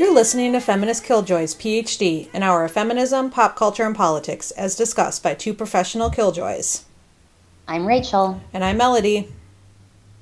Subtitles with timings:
[0.00, 4.74] You're listening to Feminist Killjoys PhD, an hour of feminism, pop culture, and politics, as
[4.74, 6.84] discussed by two professional killjoys.
[7.68, 8.40] I'm Rachel.
[8.54, 9.30] And I'm Melody.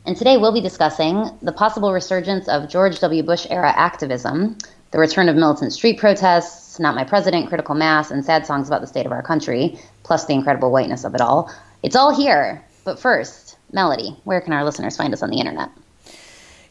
[0.04, 3.22] And today we'll be discussing the possible resurgence of George W.
[3.22, 4.58] Bush era activism,
[4.90, 8.80] the return of militant street protests, Not My President, Critical Mass, and sad songs about
[8.80, 11.54] the state of our country, plus the incredible whiteness of it all.
[11.84, 12.64] It's all here.
[12.82, 15.70] But first, Melody, where can our listeners find us on the internet?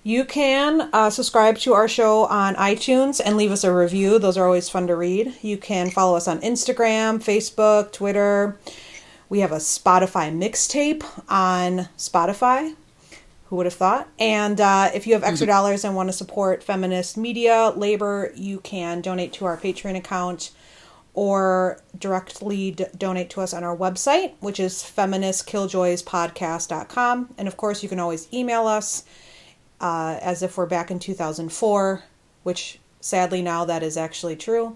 [0.08, 4.20] You can uh, subscribe to our show on iTunes and leave us a review.
[4.20, 5.34] Those are always fun to read.
[5.42, 8.58] You can follow us on Instagram, Facebook, Twitter.
[9.28, 12.74] We have a Spotify mixtape on Spotify.
[13.48, 14.08] Who would have thought?
[14.18, 18.62] And uh, if you have extra dollars and want to support feminist media, labor, you
[18.62, 20.52] can donate to our Patreon account
[21.16, 27.34] or directly d- donate to us on our website, which is feministkilljoyspodcast.com.
[27.38, 29.04] And of course, you can always email us
[29.80, 32.04] uh, as if we're back in 2004,
[32.44, 34.76] which sadly now that is actually true.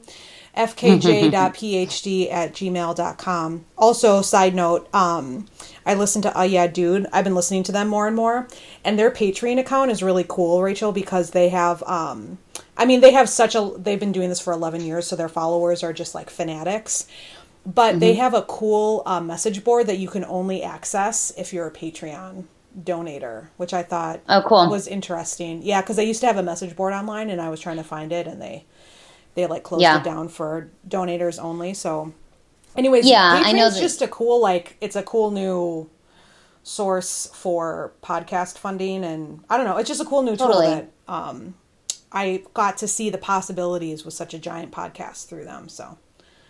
[0.56, 3.66] fkj.phd at gmail.com.
[3.78, 5.48] Also, side note, um,
[5.86, 7.08] I listen to Uh Yeah Dude.
[7.12, 8.48] I've been listening to them more and more.
[8.84, 12.38] And their Patreon account is really cool, Rachel, because they have, um,
[12.78, 15.30] I mean, they have such a, they've been doing this for 11 years, so their
[15.30, 17.08] followers are just like fanatics.
[17.64, 21.68] But they have a cool uh, message board that you can only access if you're
[21.68, 22.46] a Patreon
[22.80, 24.70] donator, which I thought Oh, cool.
[24.70, 25.62] was interesting.
[25.64, 27.84] Yeah, because they used to have a message board online, and I was trying to
[27.84, 28.66] find it, and they
[29.36, 29.98] they like closed Yeah.
[30.00, 31.74] it down for donators only.
[31.74, 32.14] So,
[32.76, 35.90] anyways, Yeah, I know Patreon's that- just a cool like it's a cool new
[36.64, 40.66] source for podcast funding, and I don't know, it's just a cool new Totally.
[40.68, 41.56] tool that um
[42.14, 45.70] I got to see the possibilities with such a giant podcast through them.
[45.70, 45.98] So.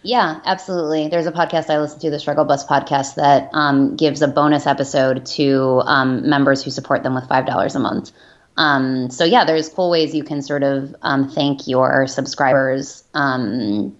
[0.03, 1.09] Yeah, absolutely.
[1.09, 4.65] There's a podcast I listen to, the Struggle Bus podcast, that um, gives a bonus
[4.65, 8.11] episode to um, members who support them with five dollars a month.
[8.57, 13.95] Um, so yeah, there's cool ways you can sort of um, thank your subscribers, um,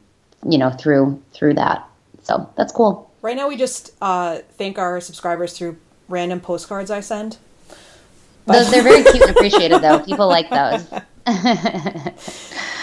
[0.48, 1.88] you know, through through that.
[2.24, 3.10] So that's cool.
[3.22, 5.78] Right now, we just uh, thank our subscribers through
[6.10, 7.38] random postcards I send.
[8.48, 10.00] Those they're very cute and appreciated though.
[10.00, 10.88] People like those.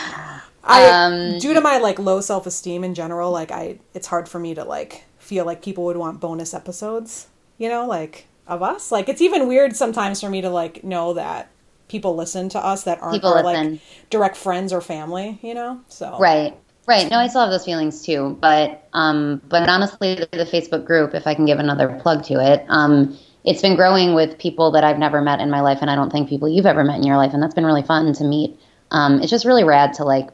[0.69, 4.29] I, Um, due to my like low self esteem in general, like I, it's hard
[4.29, 7.29] for me to like feel like people would want bonus episodes.
[7.59, 8.91] You know, like of us.
[8.91, 11.51] Like it's even weird sometimes for me to like know that
[11.89, 13.81] people listen to us that aren't our, like
[14.11, 15.39] direct friends or family.
[15.43, 16.57] You know, so Right.
[16.87, 17.11] Right.
[17.11, 18.39] No, I still have those feelings too.
[18.41, 22.41] But um, but honestly, the, the Facebook group, if I can give another plug to
[22.41, 25.91] it, um, it's been growing with people that I've never met in my life, and
[25.91, 28.13] I don't think people you've ever met in your life, and that's been really fun
[28.15, 28.59] to meet.
[28.91, 30.31] Um, it's just really rad to like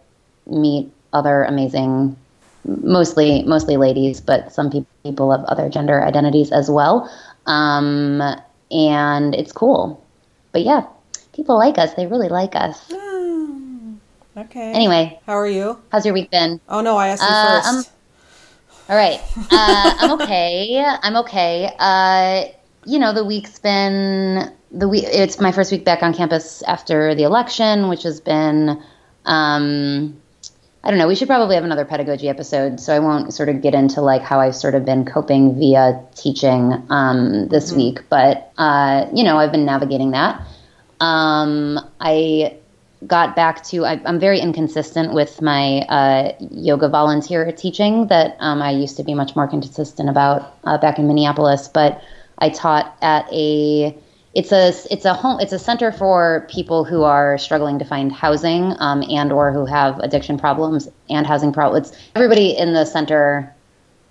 [0.47, 2.17] meet other amazing,
[2.65, 7.11] mostly mostly ladies, but some peop people of other gender identities as well.
[7.47, 8.21] Um,
[8.71, 10.05] and it's cool.
[10.53, 10.87] But yeah,
[11.33, 11.95] people like us.
[11.95, 12.93] They really like us.
[14.37, 14.73] Okay.
[14.73, 15.79] Anyway, how are you?
[15.93, 16.61] how's your week been?
[16.69, 17.91] Oh no, I asked you Uh, 1st
[18.89, 19.21] All right.
[19.51, 20.85] Uh, I'm okay.
[21.03, 21.71] I'm okay.
[21.79, 22.45] Uh,
[22.85, 25.05] you know, the week's been the week.
[25.07, 28.83] It's my first week back on campus after the election, which has been.
[29.25, 30.21] Um,
[30.85, 31.09] I don't know.
[31.09, 34.21] We should probably have another pedagogy episode, so I won't sort of get into like
[34.21, 38.01] how I've sort of been coping via teaching um, this week.
[38.11, 40.43] But uh, you know, I've been navigating that.
[41.01, 42.59] Um, I
[43.07, 48.61] got back to I, I'm very inconsistent with my uh, yoga volunteer teaching that um,
[48.61, 51.67] I used to be much more consistent about uh, back in Minneapolis.
[51.67, 52.03] But
[52.39, 53.97] I taught at a
[54.35, 58.11] it's a it's a home it's a center for people who are struggling to find
[58.11, 61.93] housing um, and or who have addiction problems and housing problems.
[62.15, 63.55] Everybody in the center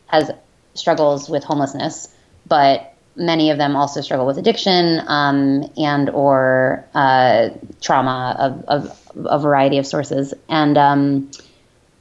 [0.08, 0.32] has
[0.76, 2.14] struggles with homelessness,
[2.48, 7.50] but many of them also struggle with addiction um, and or uh,
[7.82, 10.34] trauma of, of a variety of sources.
[10.50, 11.32] And um,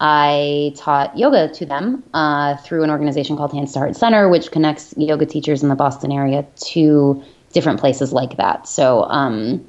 [0.00, 4.50] I taught yoga to them uh, through an organization called Hands to Heart Center, which
[4.50, 7.22] connects yoga teachers in the Boston area to
[7.52, 8.66] different places like that.
[8.66, 9.04] So.
[9.04, 9.66] Um,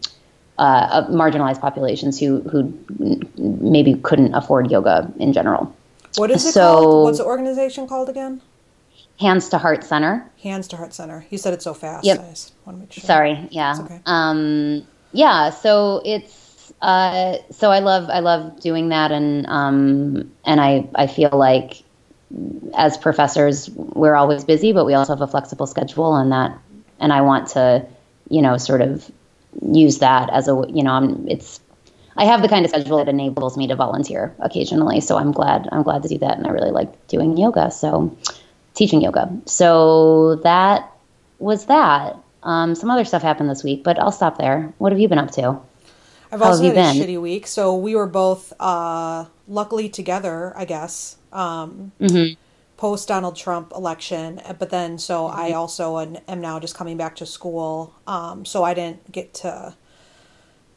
[0.60, 2.72] uh, marginalized populations who who
[3.38, 5.76] maybe couldn't afford yoga in general.
[6.16, 7.04] What is it So- called?
[7.06, 8.40] What's the organization called again?
[9.20, 10.30] Hands to Heart Center.
[10.44, 11.26] Hands to Heart Center.
[11.32, 12.06] You said it so fast.
[12.06, 12.20] Yep.
[12.20, 13.04] I just want to make sure.
[13.04, 13.78] Sorry, yeah.
[13.80, 14.00] Okay.
[14.06, 20.62] Um, yeah, so it's uh, so I love I love doing that, and um, and
[20.62, 21.82] I I feel like
[22.76, 26.58] as professors we're always busy, but we also have a flexible schedule, and that
[27.04, 27.86] and I want to
[28.30, 29.12] you know sort of
[29.62, 31.60] use that as a you know I'm, it's
[32.18, 35.68] I have the kind of schedule that enables me to volunteer occasionally, so I'm glad
[35.72, 37.70] I'm glad to do that, and I really like doing yoga.
[37.72, 38.16] So
[38.74, 39.30] teaching yoga.
[39.46, 40.92] So that
[41.40, 42.18] was that.
[42.44, 44.74] Um, some other stuff happened this week, but I'll stop there.
[44.78, 45.60] What have you been up to?
[46.32, 46.96] I've How also had you a been?
[46.98, 47.48] shitty week.
[47.48, 52.34] So we were both uh, luckily together, I guess, um, Mm-hmm.
[52.78, 54.42] Post Donald Trump election.
[54.60, 55.54] But then, so I Mm-hmm.
[55.54, 57.96] also am am now just coming back to school.
[58.08, 59.76] Um, so I didn't get to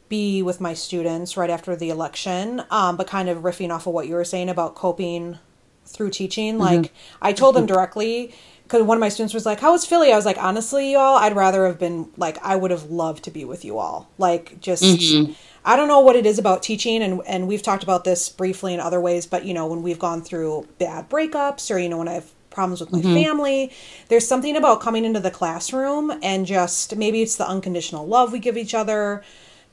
[0.09, 2.63] be with my students right after the election.
[2.71, 5.37] Um, but kind of riffing off of what you were saying about coping
[5.85, 6.83] through teaching, Mm-hmm.
[6.83, 8.33] like I told them directly.
[8.63, 11.15] Because one of my students was like, "How was Philly?" I was like, "Honestly, y'all,
[11.17, 14.09] I'd rather have been like, I would have loved to be with you all.
[14.17, 15.33] Like, just Mm-hmm.
[15.67, 18.73] I don't know what it is about teaching, and and we've talked about this briefly
[18.73, 19.25] in other ways.
[19.25, 22.31] But you know, when we've gone through bad breakups, or you know, when I have
[22.49, 23.13] problems with my Mm-hmm.
[23.13, 23.71] family,
[24.07, 28.39] there's something about coming into the classroom and just maybe it's the unconditional love we
[28.39, 29.23] give each other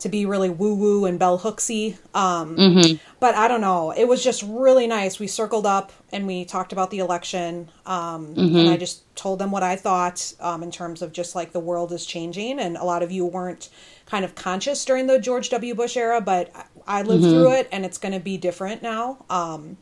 [0.00, 1.96] to be really woo woo and bell hooksy.
[2.14, 2.96] Um, Mm-hmm.
[3.20, 3.90] But I don't know.
[3.92, 5.18] It was just really nice.
[5.18, 7.70] We circled up and we talked about the election.
[7.86, 8.56] Um, Mm-hmm.
[8.56, 11.60] And I just told them what I thought um, in terms of just like the
[11.60, 12.58] world is changing.
[12.58, 13.70] And a lot of you weren't
[14.06, 15.74] kind of conscious during the George W.
[15.74, 16.50] Bush era, but
[16.86, 17.60] I lived through Mm-hmm.
[17.60, 19.24] it and it's going to be different now.
[19.30, 19.78] Um,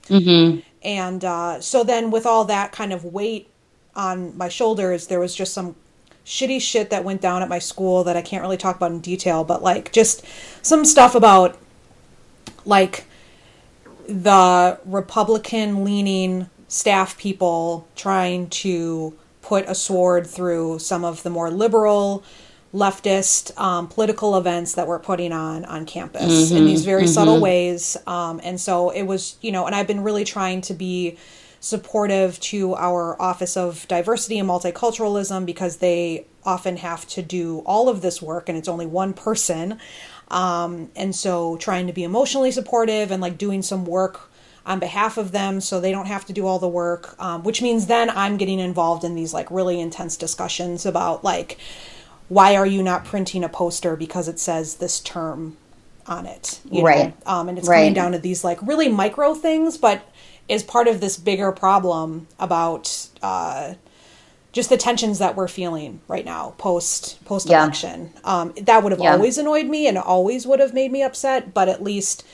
[0.84, 3.48] And uh, so then with all that kind of weight
[3.96, 5.74] on my shoulders, there was just some
[6.24, 9.00] shitty shit that went down at my school that I can't really talk about in
[9.00, 10.24] detail, but like just
[10.62, 11.58] some stuff about
[12.64, 13.04] like
[14.08, 21.50] the Republican leaning staff people trying to put a sword through some of the more
[21.50, 22.22] liberal
[22.72, 27.98] leftist um, political events that we're putting on on campus in these very subtle ways.
[28.06, 31.18] Um, and so it was you know and i've been really trying to be
[31.62, 37.88] supportive to our office of diversity and multiculturalism because they often have to do all
[37.88, 39.78] of this work and it's only one person
[40.28, 44.28] um, and so trying to be emotionally supportive and like doing some work
[44.66, 47.62] on behalf of them so they don't have to do all the work um, which
[47.62, 51.58] means then i'm getting involved in these like really intense discussions about like
[52.28, 55.56] why are you not printing a poster because it says this term
[56.08, 56.86] on it you know?
[56.88, 57.14] Right.
[57.24, 57.76] um, and it's Right.
[57.76, 60.02] coming down to these like really micro things but
[60.48, 63.74] is part of this bigger problem about uh,
[64.52, 69.00] just the tensions that we're feeling right now post post election um, that would have
[69.00, 69.12] Yeah.
[69.14, 72.24] always annoyed me and always would have made me upset but at least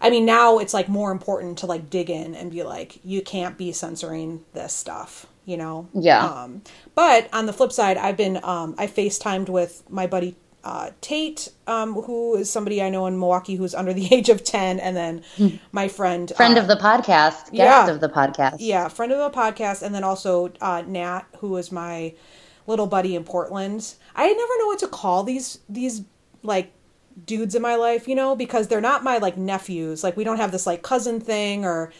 [0.00, 3.20] i mean now it's like more important to like dig in and be like you
[3.22, 6.24] can't be censoring this stuff you know Yeah.
[6.24, 6.62] um,
[6.94, 10.36] but on the flip side i've been um, i facetimed with my buddy
[10.66, 14.42] uh, Tate, um, who is somebody I know in Milwaukee who's under the age of
[14.42, 15.22] 10, and then
[15.70, 16.32] my friend.
[16.36, 17.88] Friend uh, of the podcast, guest yeah.
[17.88, 18.56] of the podcast.
[18.58, 22.14] yeah, friend of the podcast, and then also uh, Nat, who is my
[22.66, 23.94] little buddy in Portland.
[24.16, 26.02] I never know what to call these these
[26.42, 26.72] like
[27.24, 30.02] dudes in my life, you know, because they're not my like nephews.
[30.02, 31.92] Like we don't have this like cousin thing, or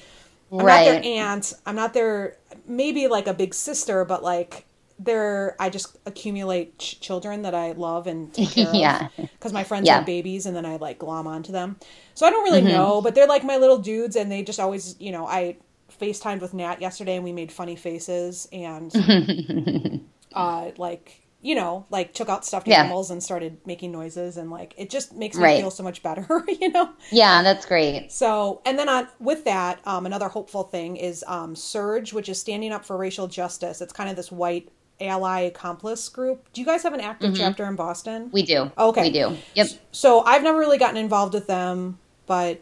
[0.51, 1.53] I'm not their aunt.
[1.65, 2.37] I'm not their
[2.67, 4.66] maybe like a big sister, but like
[4.99, 9.07] they're I just accumulate ch- children that I love and take care Yeah.
[9.07, 9.97] of because my friends Yeah.
[9.97, 11.77] have babies and then I like glom onto them.
[12.15, 12.53] So I don't Mm-hmm.
[12.53, 15.57] really know, but they're like my little dudes and they just always, you know, I
[16.01, 18.93] FaceTimed with Nat yesterday and we made funny faces and
[20.33, 22.81] uh like you know, like took out stuffed Yeah.
[22.81, 25.57] animals and started making noises and like it just makes me Right.
[25.61, 26.91] feel so much better, you know.
[27.11, 28.11] Yeah, that's great.
[28.11, 32.41] So, and then on with that, um, another hopeful thing is um, SURJ, which is
[32.41, 33.81] standing up for racial justice.
[33.81, 36.45] It's kind of this white ally accomplice group.
[36.53, 38.31] Do you guys have an active chapter in Boston?
[38.33, 38.71] We do.
[38.79, 39.03] Okay.
[39.03, 39.37] We do.
[39.55, 39.69] Yep.
[39.93, 42.61] So I've never really gotten involved with them, but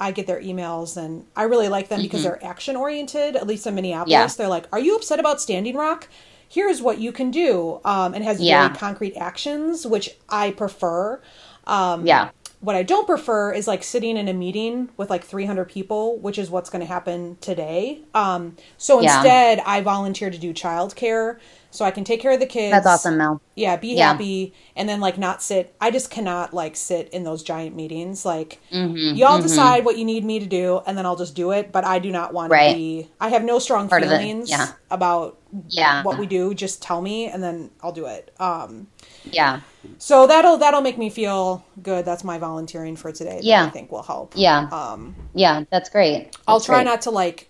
[0.00, 3.36] I get their emails and I really like them because they're action oriented.
[3.36, 4.20] At least in Minneapolis, Mm-hmm.
[4.20, 4.26] Yeah.
[4.36, 6.08] they're like, "Are you upset about Standing Rock?
[6.48, 8.66] Here's what you can do," um, and has Yeah.
[8.68, 11.20] very concrete actions, which I prefer.
[11.66, 12.30] Um, Yeah.
[12.60, 16.38] what I don't prefer is like sitting in a meeting with like 300 people, which
[16.38, 18.00] is what's going to happen today.
[18.14, 19.14] Um, so Yeah.
[19.16, 21.36] instead, I volunteer to do childcare
[21.74, 22.70] so I can take care of the kids.
[22.70, 23.40] That's awesome, Mel.
[23.56, 24.12] Yeah, be Yeah.
[24.12, 25.74] happy and then like not sit.
[25.80, 28.24] I just cannot like sit in those giant meetings.
[28.24, 31.50] Like Mm-hmm, y'all decide what you need me to do and then I'll just do
[31.50, 32.70] it, but I do not want Right.
[32.70, 34.68] to be I have no strong Part feelings yeah.
[34.88, 35.38] about
[35.68, 36.04] Yeah.
[36.04, 36.54] what we do.
[36.54, 38.32] Just tell me and then I'll do it.
[38.38, 38.86] Um
[39.24, 39.60] Yeah.
[39.98, 42.04] so that'll that'll make me feel good.
[42.04, 43.40] That's my volunteering for today.
[43.42, 43.64] Yeah.
[43.64, 44.34] I think will help.
[44.36, 44.68] Yeah.
[44.70, 45.64] Um, Yeah.
[45.72, 46.36] That's great.
[46.46, 46.84] I'll try great.
[46.92, 47.48] not to like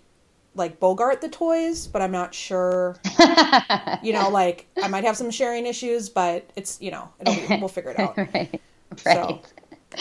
[0.55, 2.97] like bogart the toys, but I'm not sure.
[4.01, 7.57] you know, like I might have some sharing issues, but it's you know it'll be,
[7.59, 8.17] we'll figure it out.
[8.33, 8.61] right.
[8.97, 9.41] So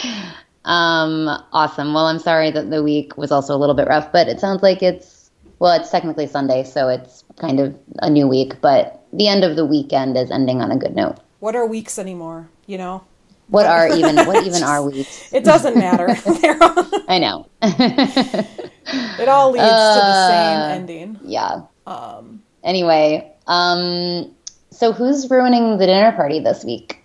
[0.02, 0.34] Right.
[0.64, 1.92] Um, awesome.
[1.92, 4.62] Well, I'm sorry that the week was also a little bit rough, but it sounds
[4.62, 9.28] like it's well, it's technically Sunday, so it's kind of a new week, but the
[9.28, 11.18] end of the weekend is ending on a good note.
[11.40, 12.48] what are weeks anymore?
[12.66, 13.04] You know,
[13.48, 15.06] What are even what even are we?
[15.32, 16.08] it doesn't matter.
[16.60, 17.46] All- I know.
[17.62, 21.18] it all leads to the Uh, same ending.
[21.24, 21.62] yeah.
[21.86, 24.30] Um, Anyway, um
[24.70, 27.00] so who's ruining the dinner party this week?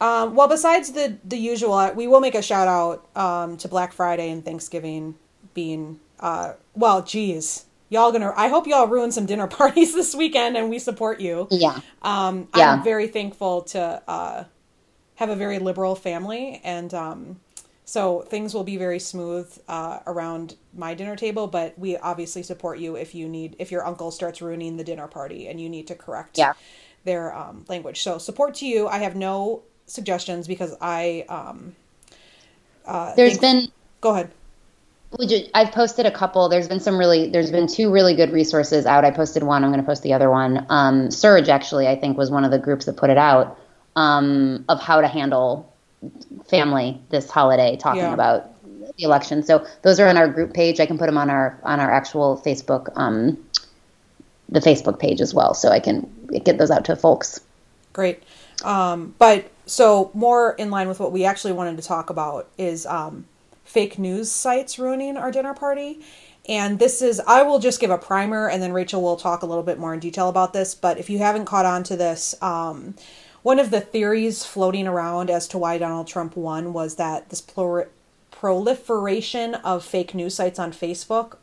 [0.00, 3.66] Um, well, besides the the usual, uh, we will make a shout out um, to
[3.68, 5.16] Black Friday and Thanksgiving
[5.54, 7.02] being uh, well.
[7.02, 8.32] Geez, y'all gonna.
[8.36, 11.48] I hope y'all ruin some dinner parties this weekend, and we support you.
[11.50, 11.80] Yeah.
[12.02, 12.74] Um, Yeah.
[12.74, 14.44] I'm very thankful to uh,
[15.18, 17.40] have a very liberal family, and um,
[17.84, 21.46] so things will be very smooth uh, around my dinner table.
[21.48, 25.08] But we obviously support you if you need if your uncle starts ruining the dinner
[25.08, 26.52] party and you need to correct Yeah.
[27.04, 28.00] their um, language.
[28.02, 28.86] So support to you.
[28.86, 31.74] I have no suggestions because I um,
[33.16, 34.30] There's think- been go ahead.
[35.18, 36.50] Would you, I've posted a couple.
[36.50, 39.06] There's been some really, there's been two really good resources out.
[39.06, 39.64] I posted one.
[39.64, 40.66] I'm going to post the other one.
[40.68, 43.58] Um, SURJ actually, I think, was one of the groups that put it out
[43.98, 45.74] um, of how to handle
[46.48, 48.14] family this holiday, talking Yeah.
[48.14, 48.46] about
[48.96, 49.42] the election.
[49.42, 50.78] So those are on our group page.
[50.78, 53.36] I can put them on our on our actual Facebook, um,
[54.48, 56.08] the Facebook page as well, so I can
[56.44, 57.40] get those out to folks.
[57.92, 58.22] Great.
[58.64, 62.86] Um, but so more in line with what we actually wanted to talk about is
[62.86, 63.26] um,
[63.64, 66.00] fake news sites ruining our dinner party.
[66.48, 69.46] And this is, I will just give a primer and then Rachel will talk a
[69.46, 70.74] little bit more in detail about this.
[70.74, 72.94] But if you haven't caught on to this, um,
[73.48, 77.40] one of the theories floating around as to why Donald Trump won was that this
[77.40, 77.88] plur-
[78.30, 81.38] proliferation of fake news sites on Facebook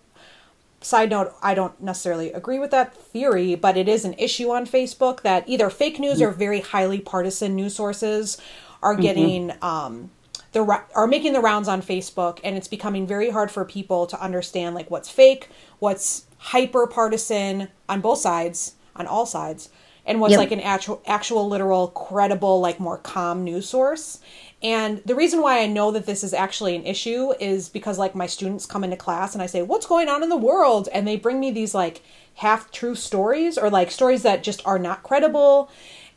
[0.82, 4.68] side note, I don't necessarily agree with that theory, but it is an issue on
[4.68, 8.40] Facebook that either fake news or very highly partisan news sources
[8.84, 10.12] are getting um,
[10.52, 10.62] the
[10.94, 14.76] are making the rounds on Facebook, and it's becoming very hard for people to understand
[14.76, 19.70] like what's fake, what's hyper partisan on both sides, on all sides,
[20.06, 20.40] and what's Yep.
[20.40, 24.20] like an actual actual literal credible like more calm news source.
[24.64, 28.16] And the reason why I know that this is actually an issue is because like
[28.16, 31.08] my students come into class and I say, "What's going on in the world?" and
[31.08, 32.02] they bring me these like
[32.36, 35.70] half true stories or like stories that just are not credible.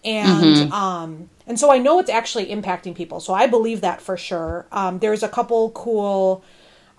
[0.05, 3.21] And um and so I know it's actually impacting people.
[3.21, 4.67] So I believe that for sure.
[4.73, 6.45] Um there's a couple cool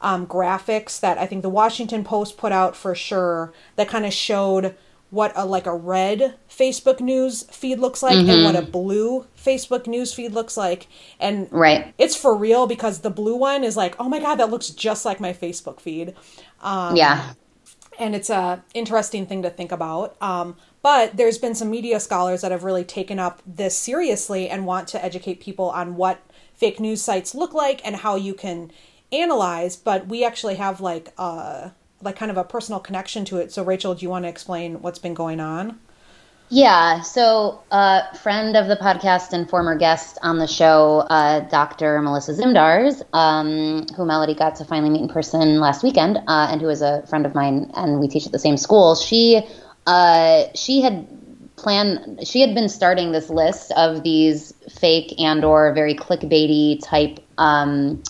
[0.01, 4.13] um, graphics that I think the Washington Post put out for sure that kind of
[4.13, 4.75] showed
[5.11, 9.87] what a like a red Facebook news feed looks like and what a blue Facebook
[9.87, 10.87] news feed looks like.
[11.19, 11.93] And Right.
[11.97, 15.05] it's for real because the blue one is like, oh my god, that looks just
[15.05, 16.13] like my Facebook feed
[16.61, 17.33] Um, yeah.
[17.97, 20.15] and it's a interesting thing to think about.
[20.21, 24.65] Um, but there's been some media scholars that have really taken up this seriously and
[24.65, 26.19] want to educate people on what
[26.55, 28.71] fake news sites look like and how you can
[29.11, 29.75] analyze.
[29.75, 31.69] But we actually have like uh
[32.01, 33.51] like kind of a personal connection to it.
[33.51, 35.79] So Rachel, do you want to explain what's been going on?
[36.51, 42.01] Yeah, so uh, friend of the podcast and former guest on the show, uh, Dr.
[42.01, 46.59] Melissa Zimdars, um, who Melody got to finally meet in person last weekend, uh, and
[46.59, 48.95] who is a friend of mine, and we teach at the same school.
[48.95, 49.43] She
[49.85, 51.07] uh, she had
[51.55, 57.19] planned, she had been starting this list of these fake and or very clickbaity type
[57.37, 58.01] um,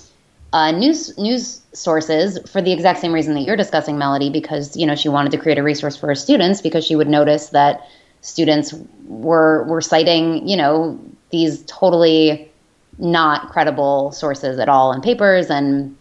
[0.54, 4.86] uh, news news sources for the exact same reason that you're discussing, Melody, because you
[4.86, 7.88] know she wanted to create a resource for her students because she would notice that
[8.22, 8.74] students
[9.06, 11.00] were were citing you know
[11.32, 12.52] these totally
[12.98, 15.96] not credible sources at all in papers and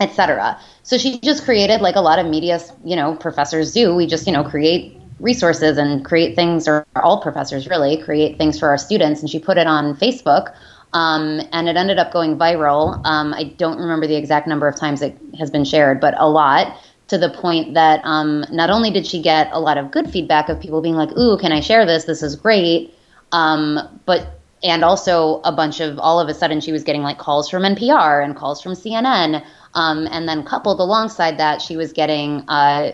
[0.00, 0.58] etc.
[0.82, 3.94] So she just created like a lot of media, you know, professors do.
[3.94, 8.58] We just you know create resources and create things, or all professors really create things
[8.58, 9.20] for our students.
[9.20, 10.54] And she put it on Facebook.
[10.92, 13.00] Um, and it ended up going viral.
[13.04, 16.28] Um, I don't remember the exact number of times it has been shared, but a
[16.28, 16.76] lot
[17.08, 20.48] to the point that um, not only did she get a lot of good feedback
[20.48, 22.04] of people being like, "Ooh, can I share this?
[22.04, 22.94] This is great,"
[23.32, 27.18] um, but and also a bunch of all of a sudden she was getting like
[27.18, 29.44] calls from NPR and calls from CNN,
[29.74, 32.92] um, and then coupled alongside that, she was getting uh,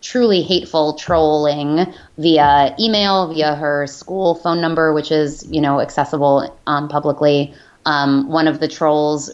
[0.00, 6.56] truly hateful trolling via email, via her school phone number, which is you know accessible
[6.66, 7.54] um, publicly.
[7.86, 9.30] Um, one of the trolls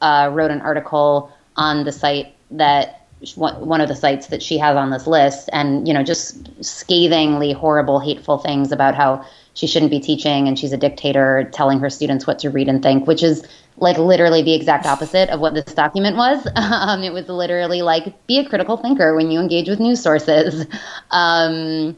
[0.00, 2.99] uh, wrote an article on the site that
[3.36, 7.52] one of the sites that she has on this list, and you know just scathingly
[7.52, 9.24] horrible, hateful things about how
[9.54, 12.82] she shouldn't be teaching and she's a dictator, telling her students what to read and
[12.82, 13.46] think, which is
[13.76, 16.46] like literally the exact opposite of what this document was.
[16.56, 20.66] Um, it was literally like be a critical thinker when you engage with news sources.
[21.10, 21.96] Um,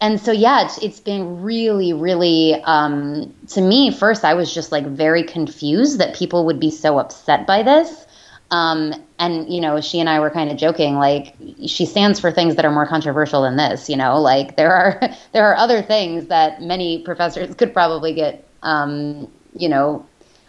[0.00, 3.90] and so yeah, it's, it's been really, really um, to me.
[3.90, 8.06] First, I was just like very confused that people would be so upset by this.
[8.50, 11.36] Um, and you know, she and I were kind of joking, like
[11.66, 13.88] she stands for things that are more controversial than this.
[13.88, 14.98] You know, like there are
[15.32, 18.46] there are other things that many professors could probably get.
[18.62, 20.06] Um, you know,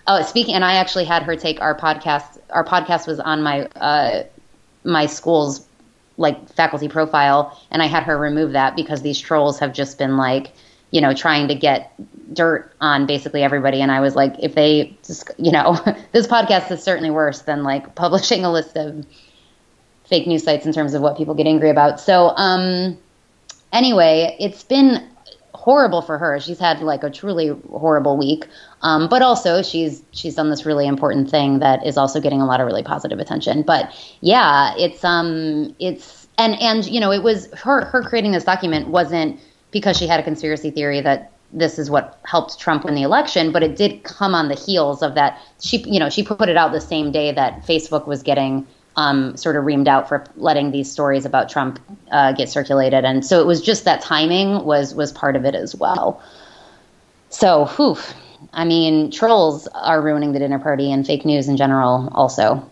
[0.08, 2.40] oh, speaking, and I actually had her take our podcast.
[2.50, 4.24] Our podcast was on my uh,
[4.84, 5.68] my school's
[6.18, 10.18] like faculty profile, and I had her remove that because these trolls have just been
[10.18, 10.54] like
[10.92, 11.94] you know, trying to get
[12.34, 13.82] dirt on basically everybody.
[13.82, 15.78] And I was like, if they, just, you know,
[16.12, 19.06] this podcast is certainly worse than like publishing a list of
[20.06, 22.00] fake news sites in terms of what people get angry about.
[22.00, 22.98] So, um,
[23.72, 25.08] anyway, it's been
[25.54, 26.40] horrible for her.
[26.40, 28.48] She's had like a truly horrible week.
[28.82, 32.46] Um, but also she's she's done this really important thing that is also getting a
[32.46, 33.62] lot of really positive attention.
[33.62, 38.44] But yeah, it's um it's and and you know it was her her creating this
[38.44, 42.96] document wasn't because she had a conspiracy theory that this is what helped Trump win
[42.96, 45.40] the election, but it did come on the heels of that.
[45.60, 48.66] She you know she put it out the same day that Facebook was getting
[48.96, 51.80] um, sort of reamed out for letting these stories about Trump
[52.12, 55.56] uh, get circulated, and so it was just that timing was was part of it
[55.56, 56.22] as well.
[57.30, 57.98] So, whew,
[58.54, 62.70] I mean, trolls are ruining the dinner party, and fake news in general also.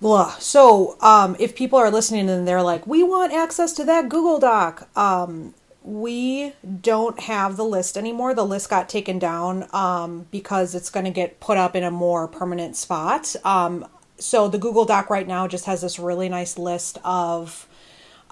[0.00, 0.30] Blah.
[0.38, 4.38] So, um, if people are listening and they're like, "We want access to that Google
[4.38, 5.54] Doc," um,
[5.86, 8.34] we don't have the list anymore.
[8.34, 11.92] The list got taken down um, because it's going to get put up in a
[11.92, 13.36] more permanent spot.
[13.44, 13.86] Um,
[14.18, 17.68] so the Google Doc right now just has this really nice list of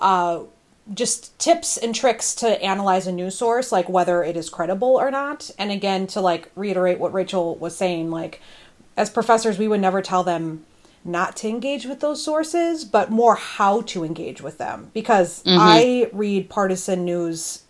[0.01, 0.41] uh,
[0.93, 5.13] just tips and tricks to analyze a news source, like whether it is credible or
[5.13, 5.51] not.
[5.57, 8.41] And again, to like reiterate what Rachel was saying, like
[8.97, 10.65] as professors, we would never tell them
[11.05, 14.91] not to engage with those sources, but more how to engage with them.
[14.95, 15.59] Because mm-hmm.
[15.61, 17.65] I read partisan news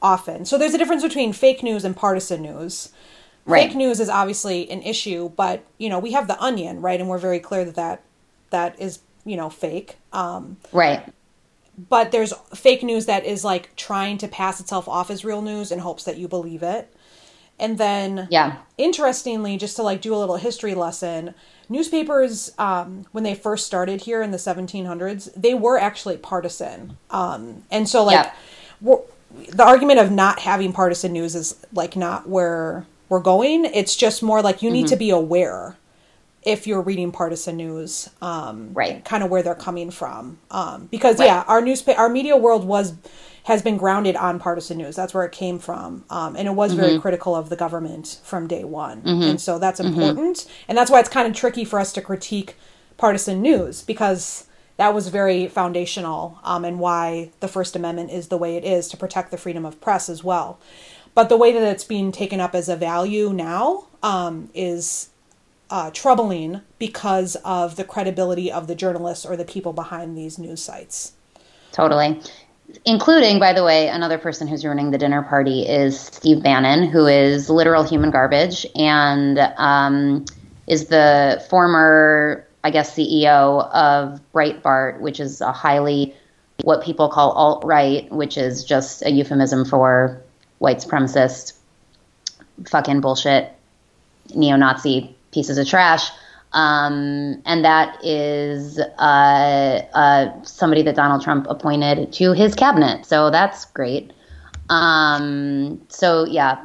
[0.00, 0.44] often.
[0.44, 2.92] So there's a difference between fake news and partisan news.
[3.44, 3.68] Right.
[3.68, 7.08] Fake news is obviously an issue, but you know we have the Onion, right, and
[7.08, 8.02] we're very clear that that,
[8.50, 9.96] that is you know fake.
[10.12, 11.12] Um, right.
[11.88, 15.70] But there's fake news that is like trying to pass itself off as real news
[15.70, 16.92] in hopes that you believe it.
[17.58, 18.56] And then, yeah.
[18.78, 21.34] Interestingly, just to like do a little history lesson,
[21.68, 26.96] newspapers um, when they first started here in the 1700s, they were actually partisan.
[27.10, 28.32] Um, and so like,
[28.80, 28.96] yeah.
[29.50, 33.64] the argument of not having partisan news is like not where we're going.
[33.66, 34.90] It's just more like you need mm-hmm.
[34.90, 35.76] to be aware
[36.42, 39.04] if you're reading partisan news, um, right?
[39.04, 41.26] Kind of where they're coming from, um, because right.
[41.26, 42.94] yeah, our newspaper, our media world was
[43.46, 44.96] has been grounded on partisan news.
[44.96, 46.80] That's where it came from, um, and it was mm-hmm.
[46.80, 49.22] very critical of the government from day one, mm-hmm.
[49.22, 50.00] and so that's mm-hmm.
[50.00, 52.56] important, and that's why it's kind of tricky for us to critique
[52.96, 54.46] partisan news because
[54.78, 58.88] that was very foundational, um, and why the First Amendment is the way it is
[58.88, 60.58] to protect the freedom of press as well.
[61.14, 65.10] But the way that it's being taken up as a value now um, is
[65.70, 70.60] uh, troubling because of the credibility of the journalists or the people behind these news
[70.60, 71.12] sites.
[71.72, 72.20] Totally.
[72.84, 77.06] Including, by the way, another person who's ruining the dinner party is Steve Bannon, who
[77.06, 80.24] is literal human garbage and um,
[80.66, 86.14] is the former, I guess, CEO of Breitbart, which is a highly
[86.62, 90.22] what people call alt right, which is just a euphemism for
[90.58, 91.52] white supremacist,
[92.68, 93.52] fucking bullshit,
[94.34, 96.10] neo Nazi pieces of trash.
[96.56, 103.04] Um, and that is uh, uh, somebody that Donald Trump appointed to his cabinet.
[103.04, 104.14] So that's great.
[104.70, 106.56] Um, so yeah,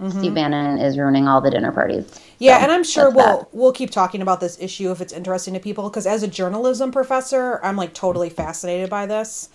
[0.00, 0.18] mm-hmm.
[0.18, 2.20] Steve Bannon is ruining all the dinner parties.
[2.40, 3.48] Yeah, so and I'm sure we'll that.
[3.54, 6.90] we'll keep talking about this issue if it's interesting to people because as a journalism
[6.90, 9.48] professor, I'm like totally fascinated by this.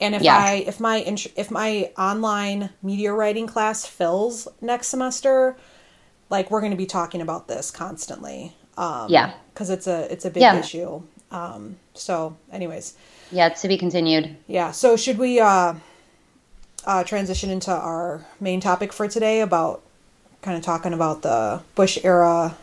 [0.00, 0.38] And if yeah.
[0.38, 1.04] I if my
[1.36, 5.58] if my online media writing class fills next semester,
[6.30, 8.54] like we're going to be talking about this constantly.
[8.76, 10.58] Um, yeah, because it's a it's a big yeah.
[10.58, 11.02] issue.
[11.30, 12.94] Um, so, anyways,
[13.30, 14.36] yeah, to be continued.
[14.46, 14.70] Yeah.
[14.72, 15.74] So, should we uh,
[16.84, 19.82] uh, transition into our main topic for today about
[20.42, 22.56] kind of talking about the Bush era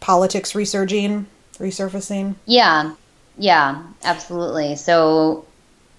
[0.00, 1.26] politics resurging,
[1.58, 2.36] resurfacing?
[2.46, 2.94] Yeah.
[3.38, 4.74] Yeah, absolutely.
[4.74, 5.46] So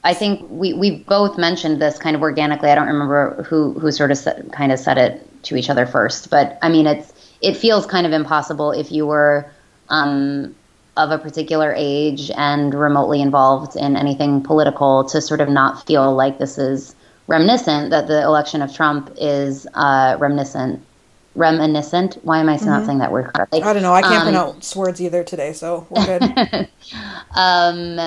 [0.03, 2.69] I think we, we both mentioned this kind of organically.
[2.69, 5.85] I don't remember who, who sort of said, kind of said it to each other
[5.85, 9.49] first, but I mean, it's it feels kind of impossible if you were
[9.89, 10.55] um,
[10.97, 16.13] of a particular age and remotely involved in anything political to sort of not feel
[16.13, 16.95] like this is
[17.27, 20.83] reminiscent that the election of Trump is uh, reminiscent.
[21.35, 22.15] Reminiscent.
[22.23, 22.65] Why am I mm-hmm.
[22.65, 23.61] not saying that word correctly?
[23.61, 23.93] I don't know.
[23.93, 26.23] I can't um, pronounce words either today, so we're good.
[27.35, 27.99] um,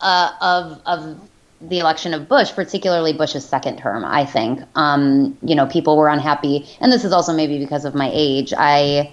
[0.00, 1.28] uh, of of
[1.68, 4.04] the election of Bush, particularly Bush's second term.
[4.04, 7.94] I think um, you know people were unhappy, and this is also maybe because of
[7.94, 8.52] my age.
[8.56, 9.12] I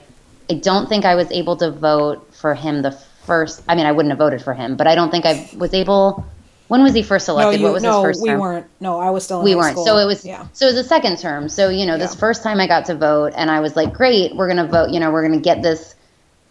[0.49, 3.63] I don't think I was able to vote for him the first.
[3.67, 6.25] I mean, I wouldn't have voted for him, but I don't think I was able.
[6.67, 7.59] When was he first elected?
[7.59, 8.39] No, you, what was no, his first we term?
[8.39, 8.67] weren't.
[8.79, 9.39] No, I was still.
[9.39, 9.51] In school.
[9.51, 9.73] We weren't.
[9.73, 9.85] School.
[9.85, 10.25] So it was.
[10.25, 10.47] Yeah.
[10.53, 11.49] So it was a second term.
[11.49, 12.19] So you know, this yeah.
[12.19, 14.91] first time I got to vote, and I was like, "Great, we're gonna vote.
[14.91, 15.95] You know, we're gonna get this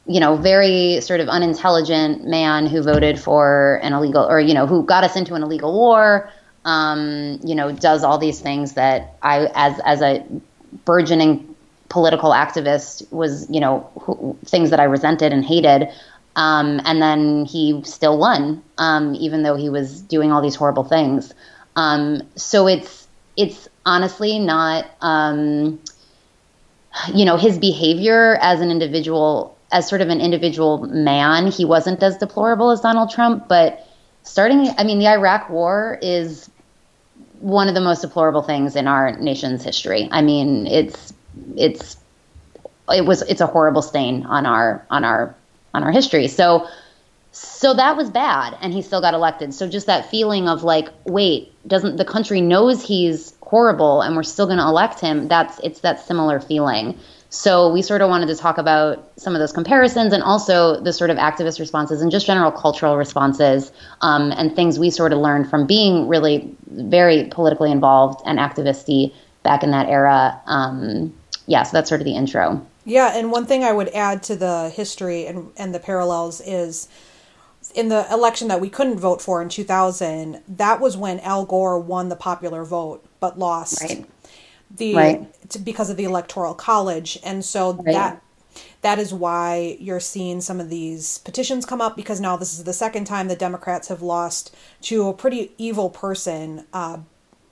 [0.07, 4.67] you know, very sort of unintelligent man who voted for an illegal, or you know,
[4.67, 6.31] who got us into an illegal war.
[6.65, 10.25] um, you know, does all these things that I, as as a
[10.85, 11.55] burgeoning
[11.89, 15.89] political activist, was you know who, things that I resented and hated.
[16.37, 20.85] Um, and then he still won, um, even though he was doing all these horrible
[20.85, 21.35] things.
[21.77, 25.81] Um, so it's it's honestly not, um,
[27.15, 32.03] you know, his behavior as an individual, as sort of an individual man, he wasn't
[32.03, 33.49] as deplorable as Donald Trump.
[33.49, 33.87] But
[34.23, 36.51] starting, I mean, the Iraq War is
[37.41, 40.09] one of the most deplorable things in our nation's history.
[40.11, 41.13] I mean, it's
[41.57, 41.97] it's
[42.93, 45.35] it was it's a horrible stain on our on our
[45.73, 46.29] on our history.
[46.29, 46.67] So
[47.33, 49.55] so that was bad and he still got elected.
[49.55, 54.23] So just that feeling of like, wait, doesn't the country knows he's horrible and we're
[54.23, 55.29] still going to elect him?
[55.29, 56.99] That's it's that similar feeling.
[57.31, 60.93] So we sort of wanted to talk about some of those comparisons and also the
[60.93, 65.21] sort of activist responses and just general cultural responses um, and things we sort of
[65.21, 69.15] learned from being really very politically involved and activisty
[69.45, 70.41] back in that era.
[70.47, 71.15] Um,
[71.47, 72.67] yeah, so that's sort of the intro.
[72.85, 76.89] Yeah, and one thing I would add to the history and, and the parallels is
[77.77, 81.79] in the election that we couldn't vote for in 2000, that was when Al Gore
[81.79, 84.05] won the popular vote but lost Right.
[84.77, 85.65] The Right.
[85.65, 87.93] because of the electoral college, and so Right.
[87.95, 88.23] that
[88.83, 92.65] that is why you're seeing some of these petitions come up because now this is
[92.65, 94.51] the second time the Democrats have lost
[94.83, 96.99] to a pretty evil person, uh,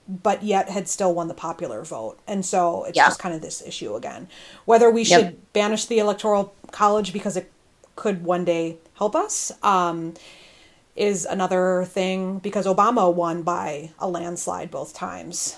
[0.07, 3.05] but yet had still won the popular vote, and so it's Yeah.
[3.07, 4.27] just kind of this issue again,
[4.65, 5.19] whether we Yep.
[5.19, 7.51] should banish the electoral college because it
[7.95, 9.51] could one day help us.
[9.61, 10.15] Um,
[10.95, 15.55] is another thing because Obama won by a landslide both times.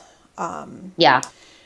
[0.98, 1.22] Yeah.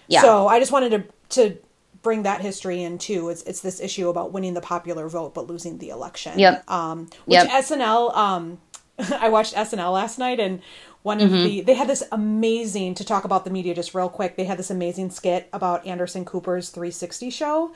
[0.08, 0.22] Yeah.
[0.22, 1.58] So I just wanted to to
[2.02, 3.30] bring that history in too.
[3.30, 6.38] It's it's this issue about winning the popular vote but losing the election.
[6.40, 6.70] Yep.
[6.70, 7.48] Um, which Yep.
[7.50, 8.16] SNL.
[8.16, 8.58] Um,
[9.00, 10.62] I watched SNL last night and.
[11.04, 11.36] One Mm-hmm.
[11.36, 14.38] of the they had this amazing to talk about the media just real quick.
[14.38, 17.74] They had this amazing skit about Anderson Cooper's 360 show,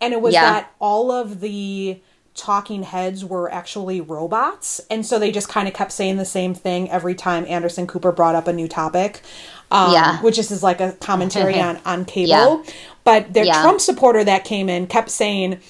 [0.00, 0.42] and it was Yeah.
[0.54, 2.00] that all of the
[2.34, 6.54] talking heads were actually robots, and so they just kind of kept saying the same
[6.54, 9.20] thing every time Anderson Cooper brought up a new topic.
[9.72, 10.20] Um, Yeah.
[10.22, 12.28] which is, is like a commentary on on cable.
[12.28, 12.62] Yeah.
[13.04, 13.62] But their Yeah.
[13.62, 15.60] Trump supporter that came in kept saying,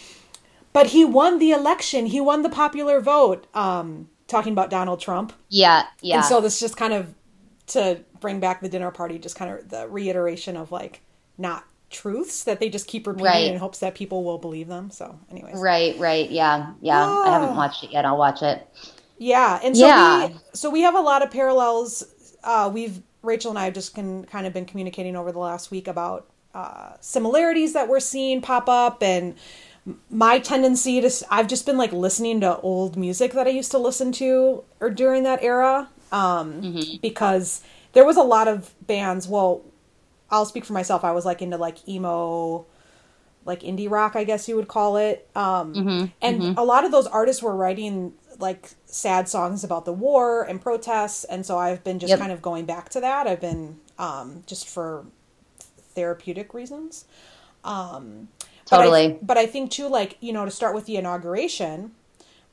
[0.72, 2.06] "But he won the election.
[2.06, 5.32] He won the popular vote." Um, talking about Donald Trump.
[5.50, 5.84] yeah.
[6.00, 6.16] Yeah.
[6.16, 7.14] And so this just kind of
[7.68, 11.00] to bring back the dinner party, just kind of the reiteration of like
[11.38, 13.52] not truths that they just keep repeating Right.
[13.52, 14.90] in hopes that people will believe them.
[14.90, 15.98] So, anyways, right.
[15.98, 16.30] Right.
[16.30, 16.72] Yeah.
[16.80, 17.06] Yeah.
[17.06, 18.04] I haven't watched it yet.
[18.06, 18.66] I'll watch it.
[19.18, 20.26] yeah, and so Yeah.
[20.28, 22.02] we so we have a lot of parallels.
[22.42, 25.70] Uh, we've Rachel and I have just can, kind of been communicating over the last
[25.70, 29.34] week about uh, similarities that we're seeing pop up and
[30.10, 33.78] my tendency to I've just been like listening to old music that I used to
[33.78, 36.60] listen to or during that era um
[37.00, 39.62] because there was a lot of bands well
[40.30, 42.64] I'll speak for myself I was like into like emo
[43.44, 45.72] like indie rock I guess you would call it um
[46.22, 50.60] and a lot of those artists were writing like sad songs about the war and
[50.60, 52.20] protests and so I've been just Yep.
[52.20, 55.06] kind of going back to that I've been um just for
[55.94, 57.06] therapeutic reasons
[57.64, 58.28] um
[58.70, 59.18] but I- Totally.
[59.22, 61.92] But I, think too, like you know, to start with the inauguration,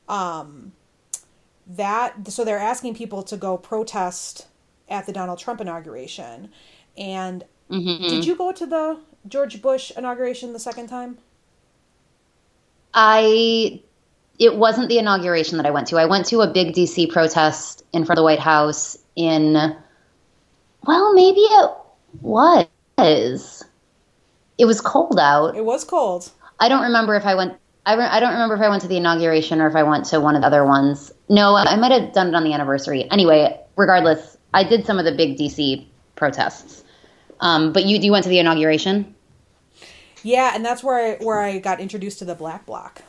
[0.08, 0.72] um,
[1.66, 4.46] that so they're asking people to go protest
[4.90, 6.50] at the Donald Trump inauguration,
[6.98, 8.08] and Mm-hmm.
[8.08, 8.98] did you go to the
[9.28, 11.18] George Bush inauguration the second time?
[12.92, 13.80] I
[14.40, 15.98] it wasn't the inauguration that I went to.
[15.98, 19.52] I went to a big DC protest in front of the White House in
[20.86, 21.70] well, maybe it
[22.22, 23.64] was.
[24.56, 25.56] It was cold out.
[25.56, 26.30] It was cold.
[26.58, 28.88] I don't remember if I went I, re- I don't remember if I went to
[28.88, 31.12] the inauguration or if I went to one of the other ones.
[31.28, 33.10] No, I might have done it on the anniversary.
[33.10, 36.84] Anyway, regardless, I did some of the big DC protests.
[37.40, 39.14] Um, but you you went to the inauguration?
[40.22, 43.02] Yeah, and that's where I where I got introduced to the Black Bloc.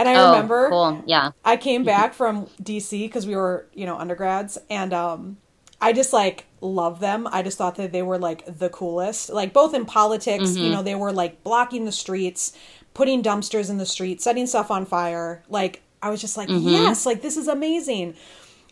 [0.00, 1.02] And I Oh, remember cool.
[1.04, 1.32] Yeah.
[1.44, 1.86] I came mm-hmm.
[1.86, 5.36] back from DC because we were, you know, undergrads, and um,
[5.78, 7.28] I just like love them.
[7.30, 10.56] I just thought that they were like the coolest, like both in politics.
[10.56, 10.72] You mm-hmm.
[10.72, 12.56] know, they were like blocking the streets,
[12.94, 15.42] putting dumpsters in the street, setting stuff on fire.
[15.50, 16.66] Like I was just like, mm-hmm.
[16.66, 18.14] yes, like this is amazing.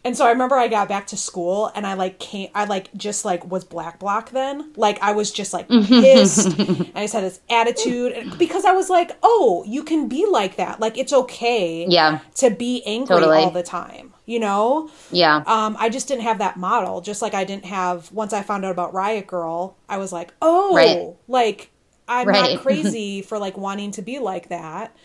[0.09, 2.88] And so I remember I got back to school and I like came I like
[2.94, 4.73] just like was black bloc then.
[4.75, 6.47] Like I was just like pissed.
[6.59, 10.25] and I just had this attitude and, because I was like, "Oh, you can be
[10.25, 10.81] like that.
[10.81, 12.21] Like it's okay Yeah.
[12.37, 13.37] to be angry Totally.
[13.37, 14.90] all the time." You know?
[15.11, 15.42] Yeah.
[15.47, 18.64] Um I just didn't have that model, just like I didn't have once I found
[18.64, 21.14] out about Riot Grrrl, I was like, "Oh, Right.
[21.29, 21.71] like
[22.09, 22.55] I'm Right.
[22.55, 24.97] not crazy for like wanting to be like that."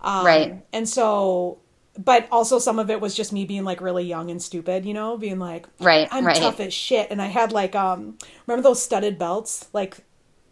[0.00, 0.64] Um, Right.
[0.72, 1.58] And so
[1.98, 4.94] but also some of it was just me being like really young and stupid, you
[4.94, 6.36] know, being like, Right, I'm right.
[6.36, 7.10] tough as shit.
[7.10, 9.68] And I had like, um, remember those studded belts?
[9.72, 9.98] Like,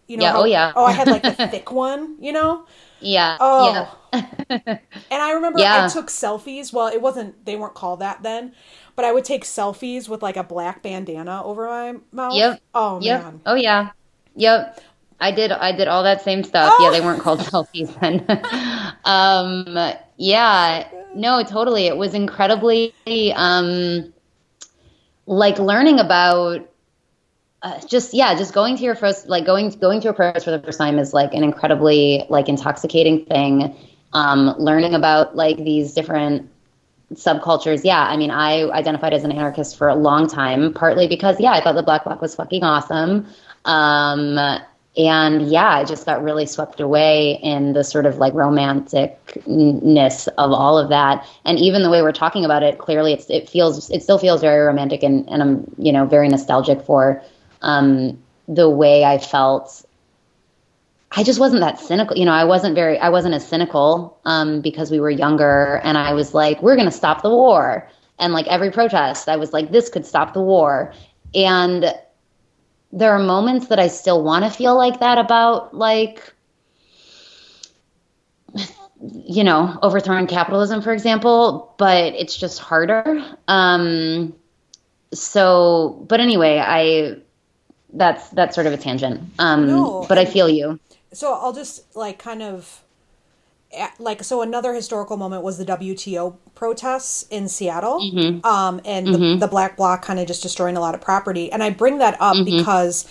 [0.06, 0.72] you know, Yeah, how- oh, yeah.
[0.76, 2.66] Oh, I had like the thick one, you know?
[3.00, 3.36] Yeah.
[3.40, 3.72] Oh.
[3.72, 3.88] Yeah.
[5.10, 6.72] And I remember I took selfies.
[6.72, 8.52] Well, it wasn't, they weren't called that then,
[8.96, 12.34] but I would take selfies with like a black bandana over my mouth.
[12.34, 12.60] Yep.
[12.74, 13.22] Oh, Yep.
[13.22, 13.40] man.
[13.46, 13.90] Oh yeah.
[14.36, 14.80] Yep.
[15.20, 16.74] I did I did all that same stuff.
[16.78, 16.84] Oh.
[16.84, 18.24] Yeah, they weren't called selfies then.
[19.04, 20.88] um yeah.
[21.14, 21.86] No, totally.
[21.86, 22.92] It was incredibly
[23.34, 24.12] um
[25.26, 26.68] like learning about
[27.62, 30.50] uh, just yeah, just going to your first like going going to a protest for
[30.50, 33.74] the first time is like an incredibly like intoxicating thing.
[34.12, 36.50] Um, learning about like these different
[37.14, 37.80] subcultures.
[37.84, 41.52] Yeah, I mean, I identified as an anarchist for a long time, partly because yeah,
[41.52, 43.26] I thought the Black Bloc was fucking awesome.
[43.64, 44.38] Um,
[44.96, 50.52] and yeah, I just got really swept away in the sort of like romanticness of
[50.52, 51.26] all of that.
[51.44, 54.40] And even the way we're talking about it, clearly, it's it feels it still feels
[54.40, 57.22] very romantic, and and I'm you know very nostalgic for
[57.62, 59.84] um, the way I felt
[61.16, 62.16] I just wasn't that cynical.
[62.16, 65.96] You know, I wasn't very, I wasn't as cynical um, because we were younger, and
[65.96, 67.88] I was like, we're going to stop the war.
[68.18, 70.92] And like every protest, I was like, this could stop the war.
[71.34, 71.94] And
[72.94, 76.32] there are moments that I still want to feel like that about like,
[79.26, 83.04] you know, overthrowing capitalism, for example, but it's just harder.
[83.48, 84.32] Um,
[85.12, 87.16] so, but anyway, I
[87.92, 89.20] that's that's sort of a tangent.
[89.40, 90.78] Um, No, but I feel you.
[91.12, 92.83] so I'll just like kind of
[93.98, 98.46] like so another historical moment was the WTO protests in Seattle mm-hmm.
[98.46, 99.40] um and the, mm-hmm.
[99.40, 101.50] the black bloc kind of just destroying a lot of property.
[101.50, 102.58] And I bring that up mm-hmm.
[102.58, 103.06] because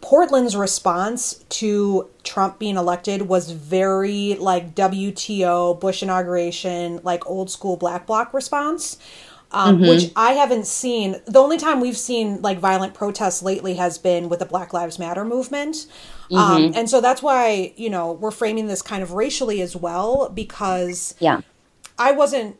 [0.00, 7.76] Portland's response to Trump being elected was very like WTO Bush inauguration like old school
[7.76, 8.98] black bloc response
[9.52, 11.16] um, which I haven't seen.
[11.26, 14.98] The only time we've seen like violent protests lately has been with the Black Lives
[14.98, 15.86] Matter movement.
[16.32, 20.28] Um, and so that's why, you know, we're framing this kind of racially as well
[20.28, 21.40] because Yeah.
[21.98, 22.56] I wasn't,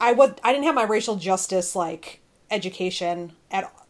[0.00, 3.86] I was, I didn't have my racial justice like education at, all.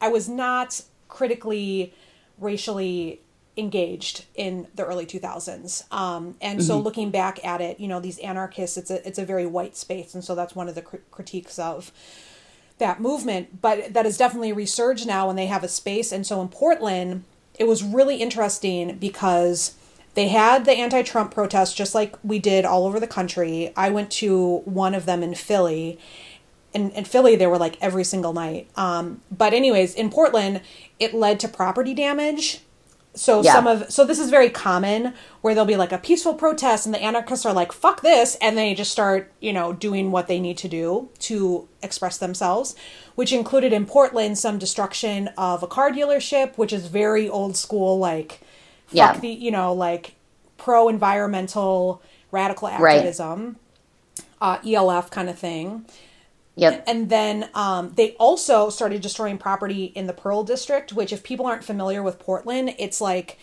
[0.00, 1.94] I was not critically
[2.38, 3.20] racially
[3.56, 8.18] engaged in the early 2000s um, and so looking back at it you know these
[8.18, 10.14] anarchists it's a it's a very white space.
[10.14, 11.92] And so that's one of the cr- critiques of
[12.78, 13.62] that movement.
[13.62, 16.12] But that is definitely resurged now when they have a space.
[16.12, 17.24] And so in portland
[17.58, 19.74] it was really interesting because
[20.12, 23.72] they had the anti-trump protests just like we did all over the country.
[23.76, 25.98] I went to one of them in philly.
[26.74, 28.68] And in Philly, they were like every single night.
[28.76, 30.60] Um, but anyways, in Portland,
[30.98, 32.60] it led to property damage.
[33.16, 33.52] So Yeah.
[33.54, 36.94] some of so this is very common where there'll be like a peaceful protest and
[36.94, 40.38] the anarchists are like fuck this and they just start you know doing what they
[40.38, 42.76] need to do to express themselves,
[43.14, 47.98] which included in Portland some destruction of a car dealership, which is very old school
[47.98, 48.40] like
[48.86, 49.18] fuck Yeah.
[49.18, 50.14] the you know like
[50.58, 52.96] pro environmental radical Right.
[52.98, 53.56] activism,
[54.40, 55.86] uh, ELF kind of thing.
[56.56, 56.84] Yep.
[56.86, 61.46] And then um, they also started destroying property in the Pearl District, which, if people
[61.46, 63.38] aren't familiar with Portland, it's like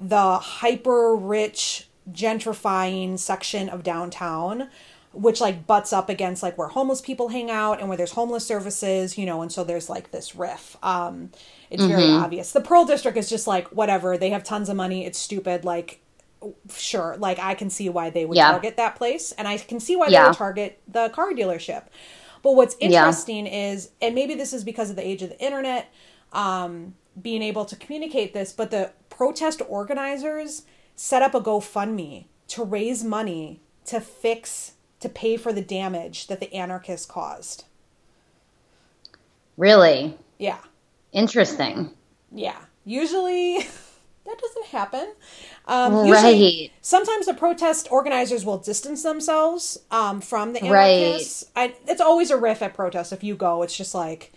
[0.00, 4.68] the hyper rich, gentrifying section of downtown,
[5.12, 8.46] which like butts up against like where homeless people hang out and where there's homeless
[8.46, 10.76] services, you know, and so there's like this riff.
[10.82, 11.30] Um,
[11.70, 12.22] it's very Mm-hmm.
[12.24, 12.52] obvious.
[12.52, 14.18] The Pearl District is just like whatever.
[14.18, 15.06] They have tons of money.
[15.06, 15.64] It's stupid.
[15.64, 16.00] Like,
[16.76, 18.50] sure, like I can see why they would Yeah.
[18.50, 21.84] target that place, and I can see why they would target the car dealership.
[22.42, 25.92] But what's interesting is, and maybe this is because of the age of the internet,
[26.32, 30.62] um, being able to communicate this, but the protest organizers
[30.94, 36.40] set up a GoFundMe to raise money to fix, to pay for the damage that
[36.40, 37.64] the anarchists caused.
[39.56, 40.58] Really Yeah.
[41.12, 41.90] interesting.
[42.30, 42.58] Yeah.
[42.84, 43.66] Usually
[44.28, 45.12] that doesn't happen.
[45.66, 46.12] Um, usually-
[46.68, 46.72] Right.
[46.82, 50.88] Sometimes the protest organizers will distance themselves um, from the Right.
[50.90, 51.46] anarchists.
[51.56, 53.12] I, it's always a riff at protests.
[53.12, 54.32] If you go, it's just like,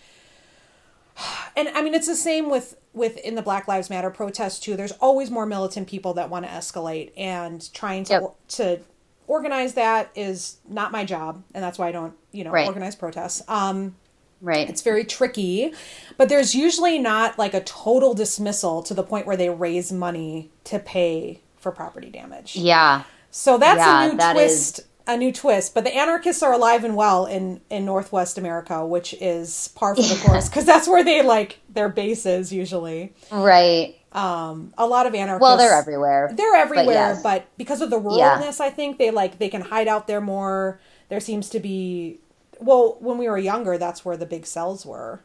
[1.56, 4.76] and I mean, it's the same with with in the Black Lives Matter protests too.
[4.76, 8.34] There's always more militant people that want to escalate, and trying to Yep.
[8.48, 8.80] to
[9.26, 12.66] organize that is not my job, and that's why I don't, you know, Right.
[12.66, 13.42] organize protests.
[13.48, 13.96] Um,
[14.42, 14.68] Right.
[14.68, 15.72] it's very tricky,
[16.18, 20.50] but there's usually not like a total dismissal to the point where they raise money
[20.64, 22.56] to pay for property damage.
[22.56, 23.04] yeah.
[23.30, 24.80] So that's Yeah, a new that twist.
[25.06, 29.14] A new twist, but the anarchists are alive and well in in Northwest America, which
[29.20, 33.12] is par for the course because that's where they like their bases usually.
[33.32, 33.96] Right.
[34.12, 35.42] Um, a lot of anarchists.
[35.42, 36.30] Well, they're everywhere.
[36.36, 37.22] They're everywhere, yes.
[37.22, 38.52] but because of the Yeah.
[38.60, 40.78] I think they like they can hide out there more.
[41.08, 42.20] there seems to be
[42.62, 45.20] well, when we were younger, that's where the big cells were.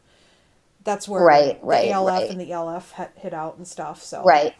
[0.83, 2.29] That's where Right, the right, ALF right.
[2.29, 4.01] and the ELF hit, hit out and stuff.
[4.01, 4.53] So Right.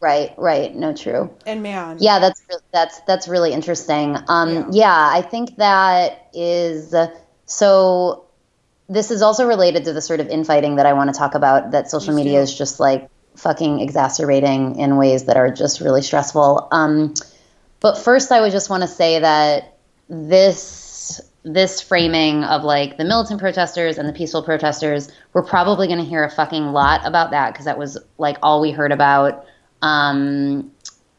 [0.00, 0.32] Right.
[0.38, 0.74] Right.
[0.74, 1.30] No, true.
[1.46, 2.42] and man, Yeah, that's
[2.72, 4.16] that's that's really interesting.
[4.28, 4.66] Um, Yeah.
[4.72, 5.08] yeah.
[5.12, 6.94] I think that is
[7.46, 8.24] so.
[8.88, 11.70] This is also related to the sort of infighting that I want to talk about.
[11.72, 16.68] That social media is just like fucking exacerbating in ways that are just really stressful.
[16.72, 17.14] Um,
[17.80, 19.76] but first, I would just want to say that
[20.08, 20.60] this
[21.44, 26.04] this framing of like the militant protesters and the peaceful protesters, we're probably going to
[26.04, 29.44] hear a fucking lot about that because that was like all we heard about
[29.82, 30.70] um,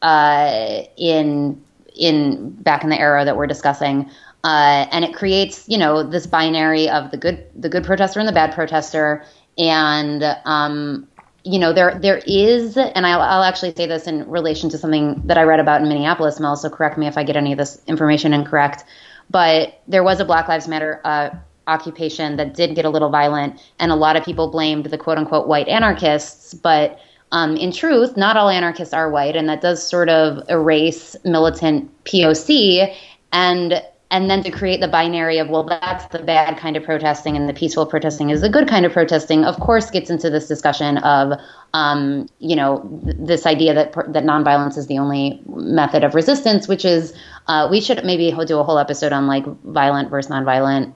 [0.02, 1.62] uh, in
[1.96, 4.10] in back in the era that we're discussing.
[4.44, 8.28] Uh, and it creates, you know, this binary of the good the good protester and
[8.28, 9.24] the bad protester,
[9.58, 11.08] and um,
[11.44, 15.22] you know there there is, and I'll, I'll actually say this in relation to something
[15.26, 16.40] that I read about in Minneapolis.
[16.42, 18.84] Mel, so correct me if I get any of this information incorrect.
[19.30, 21.32] But there was a Black Lives Matter uh,
[21.68, 25.18] occupation that did get a little violent, and a lot of people blamed the quote
[25.18, 27.00] unquote white anarchists, but
[27.32, 31.90] um, in truth, not all anarchists are white, and that does sort of erase militant
[32.06, 32.96] POC
[33.32, 33.82] and
[34.14, 37.50] and then to create the binary of well that's the bad kind of protesting and
[37.50, 41.00] the peaceful protesting is the good kind of protesting of course gets into this discussion
[41.00, 41.38] of
[41.74, 46.68] um, you know th- this idea that that nonviolence is the only method of resistance
[46.68, 47.14] which is
[47.48, 50.94] uh, we should maybe do a whole episode on like violent versus nonviolent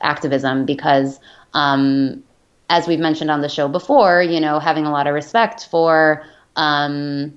[0.00, 1.18] activism because
[1.52, 2.22] um,
[2.70, 6.24] as we've mentioned on the show before you know having a lot of respect for
[6.54, 7.36] um,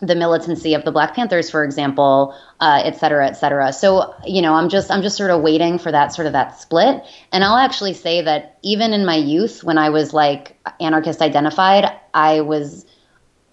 [0.00, 3.72] the militancy of the Black Panthers, for example, uh, et cetera, et cetera.
[3.72, 6.60] So, you know, I'm just I'm just sort of waiting for that sort of that
[6.60, 7.02] split.
[7.32, 11.90] And I'll actually say that even in my youth, when I was like anarchist identified,
[12.12, 12.84] I was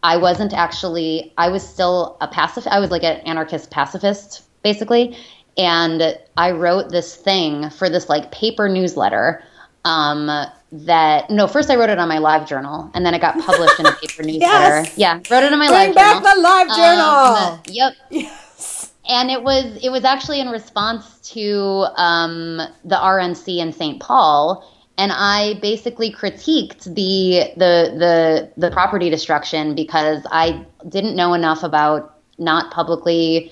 [0.03, 2.67] I wasn't actually I was still a pacifist.
[2.67, 5.17] I was like an anarchist pacifist, basically.
[5.57, 9.43] And I wrote this thing for this like paper newsletter
[9.85, 10.27] um,
[10.71, 13.79] that no, first I wrote it on my live journal, and then it got published
[13.79, 14.39] in a paper newsletter.
[14.39, 14.97] Yes!
[14.97, 16.35] Yeah, wrote it on my bring live back journal.
[16.35, 17.05] the live journal.
[17.05, 17.93] Um, yep.
[18.09, 18.93] yes.
[19.07, 23.99] And it was it was actually in response to um, the RNC in St.
[23.99, 24.67] Paul,
[24.97, 31.63] and I basically critiqued the the the the property destruction because I didn't know enough
[31.63, 33.51] about not publicly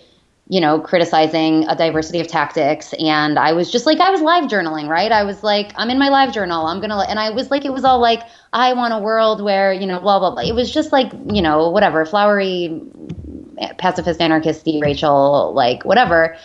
[0.51, 2.93] you know, criticizing a diversity of tactics.
[2.99, 5.09] And I was just like, I was live journaling, right?
[5.09, 6.65] I was like, I'm in my live journal.
[6.65, 9.41] I'm going to, and I was like, it was all like, I want a world
[9.41, 10.43] where, you know, blah, blah, blah.
[10.43, 12.81] It was just like, you know, whatever, flowery,
[13.77, 16.35] pacifist, anarchisty, Rachel, like whatever.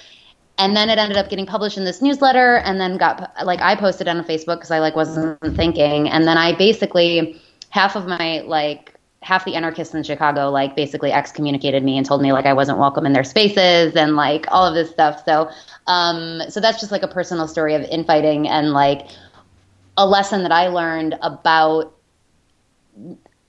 [0.57, 3.75] And then it ended up getting published in this newsletter and then got, like, I
[3.75, 6.09] posted on Facebook because I like wasn't thinking.
[6.09, 8.96] And then I basically, half of my, like,
[9.27, 12.79] half the anarchists in Chicago like basically excommunicated me and told me like I wasn't
[12.79, 15.25] welcome in their spaces and like all of this stuff.
[15.25, 15.51] So
[15.89, 19.09] um so that's just like a personal story of infighting and like
[19.97, 21.93] a lesson that I learned about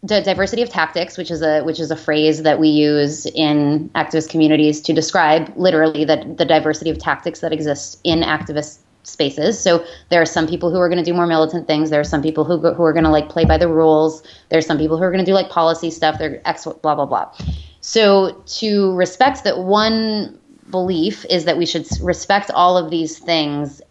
[0.01, 3.89] the diversity of tactics, which is a which is a phrase that we use in
[3.93, 9.59] activist communities to describe literally the the diversity of tactics that exist in activist spaces.
[9.59, 11.89] So there are some people who are going to do more militant things.
[11.89, 14.23] There are some people who go, who are going to like play by the rules.
[14.49, 16.19] There's some people who are going to do like policy stuff.
[16.19, 17.31] They're X blah blah blah.
[17.81, 20.37] So to respect that one
[20.69, 23.81] belief is that we should respect all of these things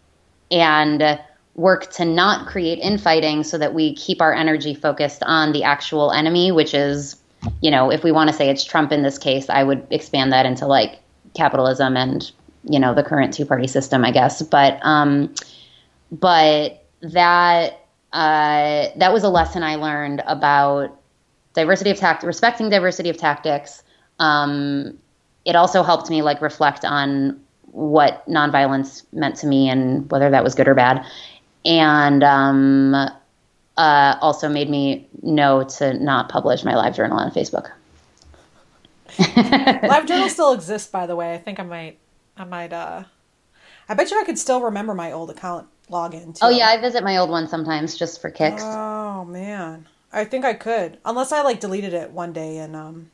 [0.51, 1.19] and
[1.55, 6.11] work to not create infighting so that we keep our energy focused on the actual
[6.11, 7.15] enemy, which is,
[7.61, 10.31] you know, if we want to say it's Trump in this case, I would expand
[10.31, 10.99] that into like
[11.33, 12.31] capitalism and
[12.69, 14.41] you know the current two party system, I guess.
[14.41, 15.33] But um,
[16.11, 20.99] but that uh, that was a lesson I learned about
[21.53, 23.83] diversity of tact, respecting diversity of tactics.
[24.19, 24.97] Um,
[25.45, 30.43] it also helped me like reflect on what nonviolence meant to me and whether that
[30.43, 31.05] was good or bad,
[31.65, 32.95] and um,
[33.77, 37.71] uh, also made me know to not publish my live journal on Facebook.
[39.19, 41.33] Live journal still exists, by the way.
[41.33, 41.97] I think I might,
[42.37, 42.73] I might.
[42.73, 43.03] uh
[43.89, 46.33] I bet you I could still remember my old account login.
[46.35, 46.45] Too.
[46.45, 48.63] Oh yeah, I visit my old one sometimes just for kicks.
[48.63, 53.11] Oh man, I think I could, unless I like deleted it one day and um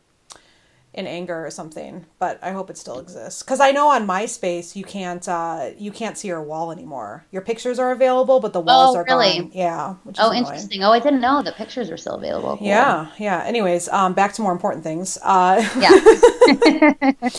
[0.94, 2.06] in anger or something.
[2.20, 5.92] But I hope it still exists because I know on MySpace you can't uh you
[5.92, 7.26] can't see your wall anymore.
[7.32, 9.40] Your pictures are available, but the walls Oh, are really?
[9.40, 9.52] gone.
[9.54, 9.94] Yeah.
[10.04, 10.44] Which oh, annoying.
[10.46, 10.84] interesting.
[10.84, 12.58] Oh, I didn't know that pictures were still available.
[12.58, 12.68] Cool.
[12.68, 13.44] Yeah, yeah.
[13.44, 15.18] Anyways, um, back to more important things.
[15.24, 15.90] Uh, Yeah.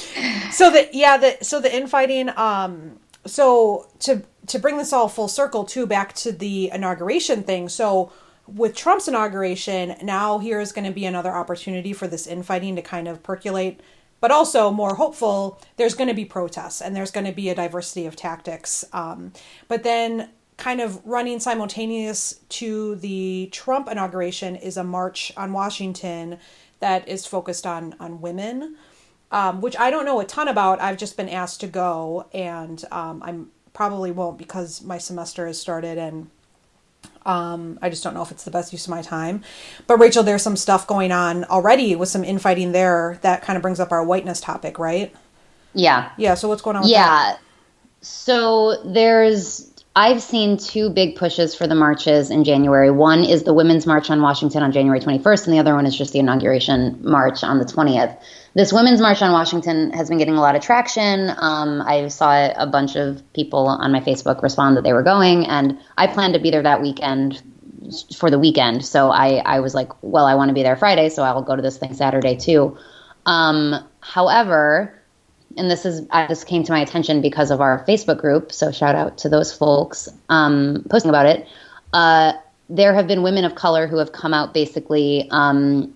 [0.51, 5.29] so the yeah the so the infighting um so to to bring this all full
[5.29, 8.13] circle too back to the inauguration thing so
[8.47, 12.83] with trump's inauguration now here is going to be another opportunity for this infighting to
[12.83, 13.81] kind of percolate
[14.25, 15.61] but also more hopeful.
[15.77, 18.83] There's going to be protests and there's going to be a diversity of tactics.
[18.91, 19.35] Um,
[19.69, 26.39] but then, kind of running simultaneous to the Trump inauguration is a march on Washington
[26.81, 28.77] that is focused on on women,
[29.31, 30.81] um, which I don't know a ton about.
[30.81, 35.61] I've just been asked to go, and um, I'm probably won't because my semester has
[35.61, 36.31] started and
[37.27, 39.43] um, I just don't know if it's the best use of my time.
[39.87, 43.63] But Rachel, there's some stuff going on already with some infighting there that kind of
[43.63, 45.15] brings up our whiteness topic, right?
[45.73, 46.11] Yeah.
[46.17, 46.35] Yeah.
[46.35, 46.87] So what's going on?
[46.87, 47.07] yeah.
[47.07, 47.41] That?
[48.03, 52.91] So there's I've seen two big pushes for the marches in January.
[52.91, 55.97] One is the Women's March on Washington on January 21st, and the other one is
[55.97, 58.19] just the inauguration march on the 20th.
[58.55, 61.31] This Women's March on Washington has been getting a lot of traction.
[61.39, 65.47] Um, I saw a bunch of people on my Facebook respond that they were going,
[65.47, 67.41] and I plan to be there that weekend
[68.17, 68.85] for the weekend.
[68.85, 71.55] So I, I was like, well, I want to be there Friday, so I'll go
[71.55, 72.77] to this thing Saturday too.
[73.27, 75.01] Um, however,
[75.57, 78.53] and this is this came to my attention because of our Facebook group.
[78.53, 81.47] So shout out to those folks um, posting about it.
[81.93, 82.33] Uh,
[82.69, 85.95] there have been women of color who have come out basically um,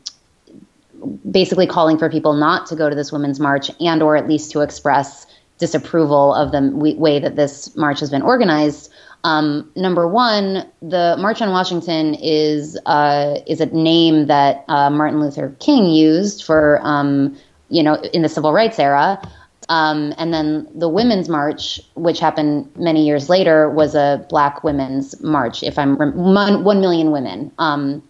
[1.30, 4.50] basically calling for people not to go to this women's march and or at least
[4.52, 5.26] to express
[5.58, 8.92] disapproval of the way that this march has been organized.
[9.24, 15.20] Um, number one, the March on Washington is uh, is a name that uh, Martin
[15.20, 17.36] Luther King used for um,
[17.68, 19.20] you know in the civil rights era.
[19.68, 25.20] Um, and then the Women's March, which happened many years later, was a Black Women's
[25.22, 25.62] March.
[25.62, 28.02] If I'm one, million women, um,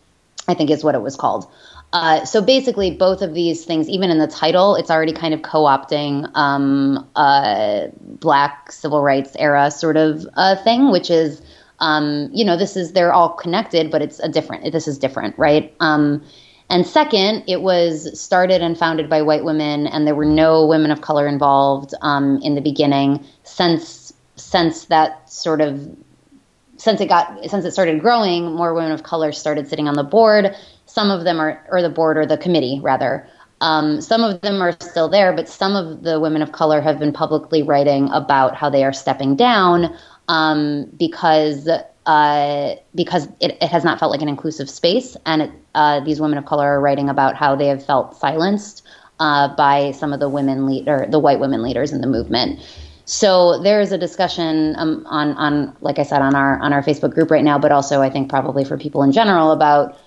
[0.46, 1.50] I think is what it was called.
[1.92, 5.40] Uh, so basically, both of these things, even in the title, it's already kind of
[5.42, 11.40] co-opting um, a Black civil rights era sort of uh, thing, which is,
[11.80, 14.70] um, you know, this is they're all connected, but it's a different.
[14.70, 15.74] This is different, right?
[16.70, 20.90] And second, it was started and founded by white women, and there were no women
[20.90, 23.24] of color involved um, in the beginning.
[23.44, 25.96] Since since that sort of
[26.76, 30.04] since it got since it started growing, more women of color started sitting on the
[30.04, 30.54] board.
[30.86, 33.28] Some of them are, or the board or the committee rather.
[33.60, 36.98] Um, some of them are still there, but some of the women of color have
[36.98, 39.94] been publicly writing about how they are stepping down
[40.28, 41.68] um, because
[42.08, 46.22] uh, because it, it, has not felt like an inclusive space, and it, uh, these
[46.22, 48.82] women of color are writing about how they have felt silenced
[49.20, 52.60] uh, by some of the women lead or the white women leaders in the movement.
[53.04, 56.82] So there is a discussion um, on on like I said on our on our
[56.82, 59.98] Facebook group right now, but also I think probably for people in general about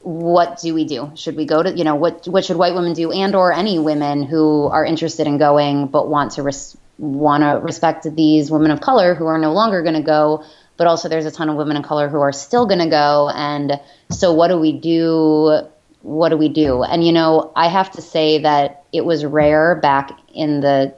[0.00, 1.12] what do we do?
[1.14, 3.78] Should we go to you know what what should white women do and or any
[3.78, 8.70] women who are interested in going but want to res- want to respect these women
[8.70, 10.42] of color who are no longer going to go
[10.80, 13.28] but also there's a ton of women of color who are still going to go.
[13.34, 13.78] And
[14.10, 15.60] so, what do we do?
[16.00, 16.82] What do we do?
[16.82, 20.94] And, you know, I have to say that it was rare back in the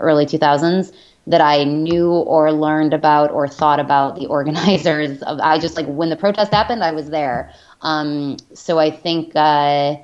[0.00, 0.92] early 2000s
[1.28, 5.86] that I knew or learned about or thought about the organizers of I just like
[5.86, 9.98] when the protest happened I was there um, so I think uh,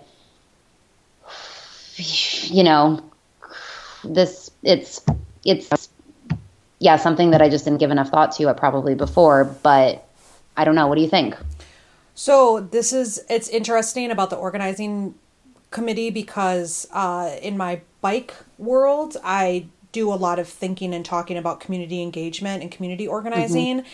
[1.96, 3.02] you know
[4.04, 5.04] this it's
[5.44, 5.87] it's
[6.78, 10.06] yeah, something that I just didn't give enough thought to uh, probably before, but
[10.56, 10.86] I don't know.
[10.86, 11.36] What do you think?
[12.14, 15.14] So this is it's interesting about the organizing
[15.70, 21.36] committee because uh, in my bike world, I do a lot of thinking and talking
[21.36, 23.80] about community engagement and community organizing.
[23.80, 23.88] Mm-hmm.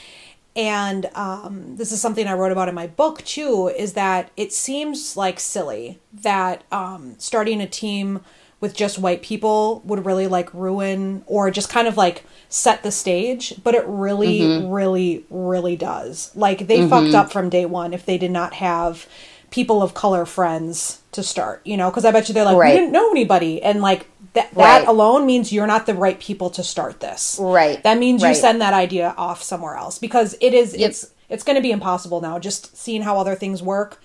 [0.57, 3.73] And um, this is something I wrote about in my book too.
[3.77, 8.21] Is that it seems like silly that um, starting a team
[8.61, 12.25] with just white people would really like ruin or just kind of like
[12.55, 14.71] set the stage, but it really, mm-hmm.
[14.71, 16.31] really, really does.
[16.37, 16.89] Like they mm-hmm.
[16.89, 19.09] fucked up from day one if they did not have
[19.51, 22.73] people of color friends to start, you know, because I bet you they're like, right.
[22.73, 23.61] we didn't know anybody.
[23.61, 24.87] And like that, that right.
[24.87, 27.39] alone means you're not the right people to start this.
[27.41, 27.83] Right.
[27.83, 28.29] That means right.
[28.29, 30.91] you send that idea off somewhere else because it is, yep.
[30.91, 34.01] it's, it's going to be impossible now just seeing how other things work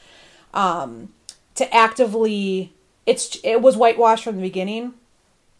[0.55, 1.13] um,
[1.53, 2.73] to actively
[3.05, 4.93] it's it was whitewashed from the beginning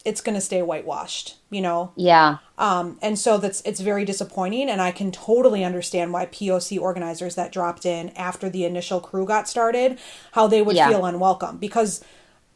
[0.04, 1.92] it's going to stay whitewashed you know?
[1.96, 2.38] Yeah.
[2.56, 7.34] Um and so that's it's very disappointing and i can totally understand why poc organizers
[7.34, 9.98] that dropped in after the initial crew got started
[10.32, 10.88] how they would yeah.
[10.88, 11.58] feel unwelcome.
[11.58, 12.02] Because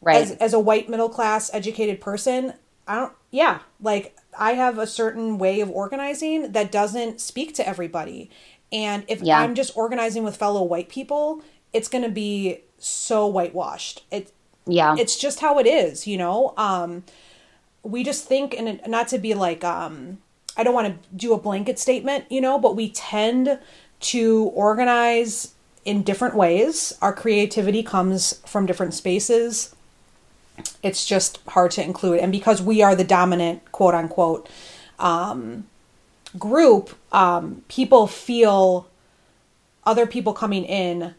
[0.01, 0.21] right.
[0.21, 2.53] as, as a white middle class educated person
[2.87, 7.67] i don't yeah like i have a certain way of organizing that doesn't speak to
[7.67, 8.29] everybody.
[8.71, 9.39] And if yeah.
[9.39, 11.43] i'm just organizing with fellow white people
[11.73, 14.05] it's going to be so whitewashed.
[14.09, 14.31] It
[14.65, 14.95] yeah.
[14.97, 16.53] it's just how it is you know?
[16.55, 17.03] Um
[17.85, 20.17] we just think and not to be like um
[20.57, 23.59] i don't want to do a blanket statement you know but we tend
[23.99, 25.53] to organize
[25.85, 29.75] in different ways our creativity comes from different spaces
[30.83, 32.19] it's just hard to include.
[32.19, 34.49] And because we are the dominant quote unquote
[34.99, 35.65] um,
[36.37, 38.87] group, um, people feel
[39.85, 41.13] other people coming in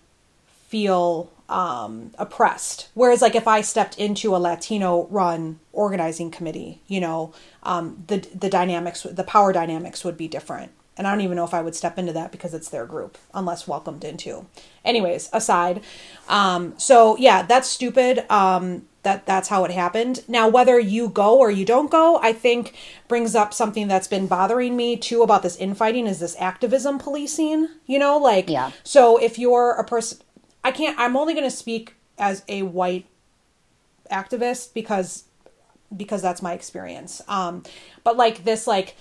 [0.68, 2.88] feel um, oppressed.
[2.94, 7.32] Whereas, like, if I stepped into a Latino run organizing committee, you know,
[7.62, 10.72] um, the the dynamics, the power dynamics would be different.
[10.98, 13.18] And I don't even know if I would step into that because it's their group,
[13.34, 14.46] unless welcomed into.
[14.84, 15.82] Anyways, aside.
[16.26, 18.24] Um, so yeah, that's stupid.
[18.30, 20.24] Um, that that's how it happened.
[20.26, 22.74] Now, whether you go or you don't go, I think
[23.08, 27.68] brings up something that's been bothering me too about this infighting is this activism policing.
[27.86, 28.72] You know, like Yeah.
[28.82, 30.18] So if you're a person,
[30.66, 30.98] I can't.
[30.98, 33.06] I'm only going to speak as a white
[34.10, 35.24] activist because
[35.96, 37.22] because that's my experience.
[37.28, 37.62] Um,
[38.04, 38.96] but like this, like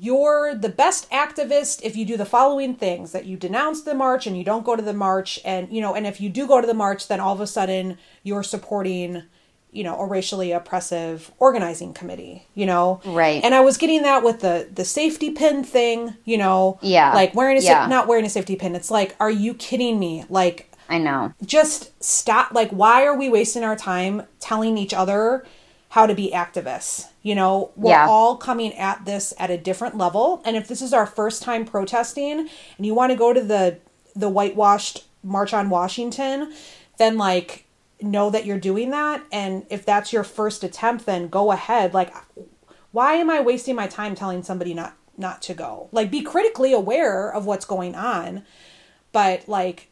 [0.00, 4.26] you're the best activist if you do the following things that you denounce the march
[4.26, 6.60] and you don't go to the march and you know and if you do go
[6.60, 9.22] to the march then all of a sudden you're supporting
[9.70, 13.44] you know a racially oppressive organizing committee you know Right.
[13.44, 17.12] and i was getting that with the the safety pin thing you know Yeah.
[17.14, 17.86] like wearing a sa- Yeah.
[17.86, 21.32] not wearing a safety pin it's like are you kidding me like I know.
[21.44, 25.44] just stop like why are we wasting our time telling each other
[25.90, 28.06] how to be activists you know we're Yeah.
[28.08, 31.64] all coming at this at a different level and if this is our first time
[31.64, 33.78] protesting and you want to go to the
[34.14, 36.52] the whitewashed march on washington
[36.98, 37.64] then like
[38.00, 42.12] know that you're doing that and if that's your first attempt then go ahead like
[42.92, 46.72] why am i wasting my time telling somebody not not to go like be critically
[46.72, 48.44] aware of what's going on
[49.12, 49.88] but like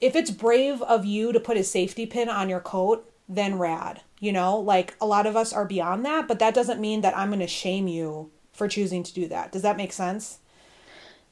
[0.00, 4.02] if it's brave of you to put a safety pin on your coat, then rad.
[4.18, 7.16] You know, like a lot of us are beyond that, but that doesn't mean that
[7.16, 9.52] I'm going to shame you for choosing to do that.
[9.52, 10.38] Does that make sense?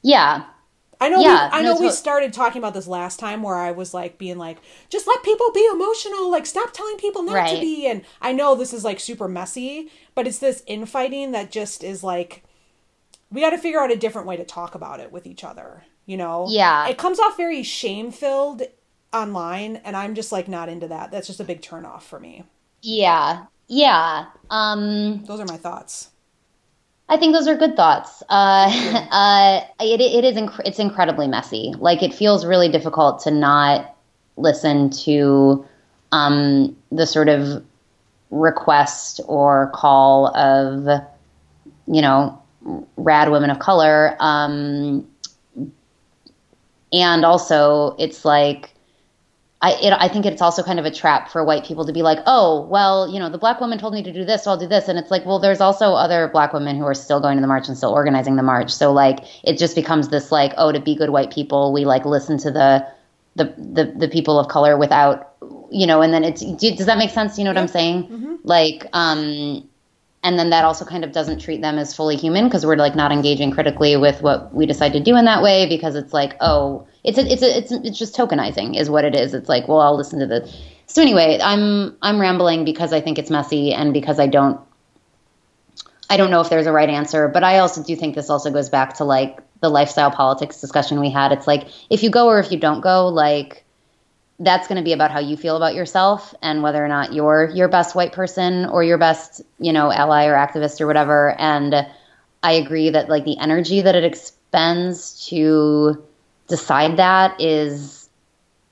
[0.01, 0.45] Yeah.
[1.01, 1.19] I know.
[1.21, 3.93] Yeah, we, I no, know we started talking about this last time, where I was
[3.93, 4.57] like being like,
[4.89, 6.29] just let people be emotional.
[6.29, 7.87] Like, stop telling people not to be.
[7.87, 12.03] And I know this is like super messy, but it's this infighting that just is
[12.03, 12.43] like,
[13.31, 15.83] we got to figure out a different way to talk about it with each other.
[16.09, 16.47] You know?
[16.49, 16.87] Yeah.
[16.87, 18.63] It comes off very shame filled
[19.13, 21.11] online, and I'm just like not into that.
[21.11, 22.45] That's just a big turnoff for me.
[22.81, 23.45] Yeah.
[23.67, 24.25] Yeah.
[24.49, 26.09] Um Those are my thoughts.
[27.09, 28.23] I think those are good thoughts.
[28.27, 28.71] Uh,
[29.11, 31.75] uh, it, it is inc- it's incredibly messy.
[31.77, 33.95] Like it feels really difficult to not
[34.35, 35.63] listen to
[36.11, 37.63] um, the sort of
[38.31, 41.03] request or call of
[41.85, 42.41] you know
[42.97, 44.15] rad women of color.
[44.19, 45.07] Um,
[46.91, 48.75] and also, it's like
[49.61, 52.01] I, it, I think it's also kind of a trap for white people to be
[52.01, 54.57] like, oh, well, you know, the black woman told me to do this, so I'll
[54.57, 54.87] do this.
[54.87, 57.47] And it's like, well, there's also other black women who are still going to the
[57.47, 58.71] march and still organizing the march.
[58.71, 62.05] So like, it just becomes this like, oh, to be good white people, we like
[62.05, 62.87] listen to the
[63.35, 65.33] the the, the people of color without,
[65.71, 67.37] you know, and then it's do, does that make sense?
[67.37, 68.39] You know what I'm saying?
[68.43, 69.68] Like, um,
[70.23, 72.95] and then that also kind of doesn't treat them as fully human because we're like
[72.95, 76.35] not engaging critically with what we decide to do in that way because it's like
[76.41, 79.33] oh it's a, it's a, it's it's just tokenizing is what it is.
[79.33, 80.51] It's like well I'll listen to the
[80.87, 84.59] so anyway I'm I'm rambling because I think it's messy and because I don't
[86.09, 88.51] I don't know if there's a right answer but I also do think this also
[88.51, 91.31] goes back to like the lifestyle politics discussion we had.
[91.31, 93.65] It's like if you go or if you don't go like
[94.39, 97.49] that's going to be about how you feel about yourself and whether or not you're
[97.53, 101.35] your best white person or your best, you know, ally or activist or whatever.
[101.37, 101.85] And
[102.41, 106.01] I agree that like the energy that it expends to
[106.47, 108.09] decide that is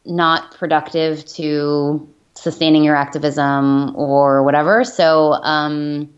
[0.06, 4.84] not productive to sustaining your activism or whatever.
[4.86, 6.14] So, um,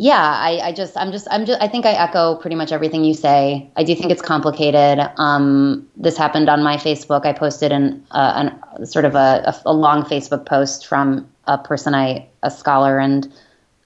[0.00, 3.02] yeah, I, I just, I'm just, I'm just, I think I echo pretty much everything
[3.02, 3.68] you say.
[3.76, 5.04] I do think it's complicated.
[5.16, 7.26] Um, this happened on my Facebook.
[7.26, 11.96] I posted an, uh, an sort of a, a, long Facebook post from a person
[11.96, 13.26] I, a scholar and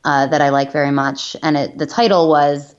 [0.05, 2.75] uh, that I like very much, and it, the title was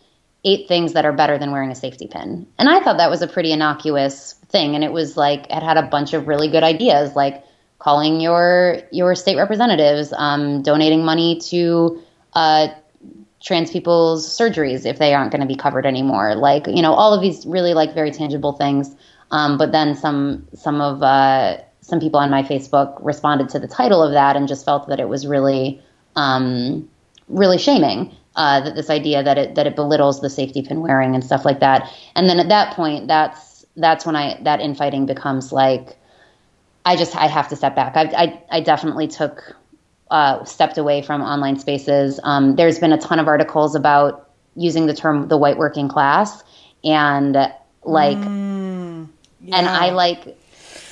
[0.45, 2.45] eight things that are better than wearing a safety pin.
[2.59, 5.77] And I thought that was a pretty innocuous thing, and it was like it had
[5.77, 7.43] a bunch of really good ideas, like
[7.79, 11.99] calling your your state representatives, um, donating money to.
[12.33, 12.67] Uh,
[13.43, 16.35] trans people's surgeries if they aren't going to be covered anymore.
[16.35, 18.95] Like you know all of these really like very tangible things.
[19.31, 23.67] Um, but then some some of uh, some people on my facebook responded to the
[23.67, 25.81] title of that and just felt that it was really
[26.15, 26.87] um,
[27.27, 31.13] really shaming uh, that this idea that it that it belittles the safety pin wearing
[31.13, 31.91] and stuff like that.
[32.15, 35.97] And then at that point that's that's when i that infighting becomes like
[36.85, 37.95] i just i have to step back.
[37.95, 39.55] I i, I definitely took
[40.13, 42.19] uh, stepped away from online spaces.
[42.23, 46.43] Um, there's been a ton of articles about using the term the white working class,
[46.83, 47.35] and
[47.83, 50.37] like, and I like,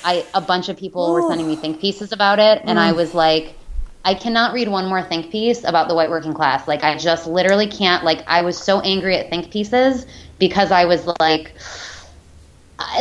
[0.03, 3.13] I a bunch of people were sending me think pieces about it, and I was
[3.13, 3.55] like,
[4.03, 6.67] I cannot read one more think piece about the white working class.
[6.67, 8.03] Like I just literally can't.
[8.03, 10.07] Like I was so angry at think pieces
[10.39, 11.53] because I was like,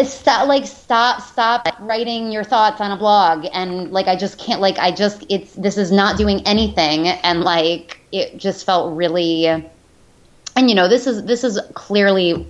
[0.04, 4.60] stop, like stop, stop writing your thoughts on a blog, and like I just can't.
[4.60, 9.46] Like I just, it's this is not doing anything, and like it just felt really.
[9.46, 12.46] And you know, this is this is clearly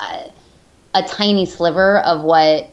[0.00, 0.30] a,
[0.94, 2.70] a tiny sliver of what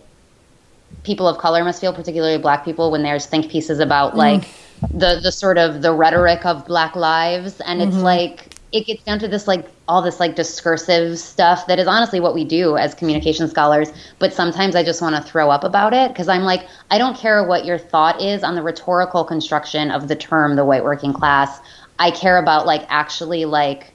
[1.03, 4.99] people of color must feel, particularly black people, when there's think pieces about like mm.
[4.99, 7.89] the the sort of the rhetoric of Black lives, and mm-hmm.
[7.89, 11.85] it's like it gets down to this like all this like discursive stuff that is
[11.85, 15.65] honestly what we do as communication scholars but sometimes i just want to throw up
[15.65, 19.25] about it because i'm like i don't care what your thought is on the rhetorical
[19.25, 21.59] construction of the term the white working class.
[21.99, 23.93] I care about like actually like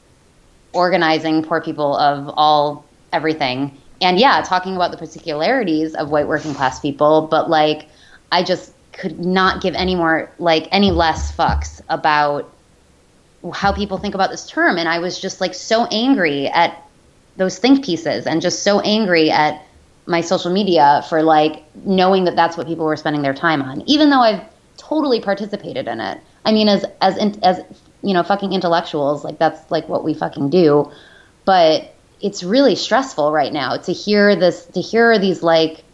[0.73, 3.77] organizing poor people of all everything.
[4.03, 7.89] And yeah talking about the particularities of white working class people but like
[8.31, 12.53] i just could not give any more like any less fucks about
[13.53, 16.83] how people think about this term and i was just like so angry at
[17.37, 19.63] those think pieces and just so angry at
[20.07, 23.83] my social media for like knowing that that's what people were spending their time on
[23.87, 24.43] even though i've
[24.77, 26.21] totally participated in it.
[26.45, 27.61] I mean as as in, as
[28.03, 30.91] you know fucking intellectuals like that's like what we fucking do.
[31.45, 35.85] But it's really stressful right now to hear this to hear these like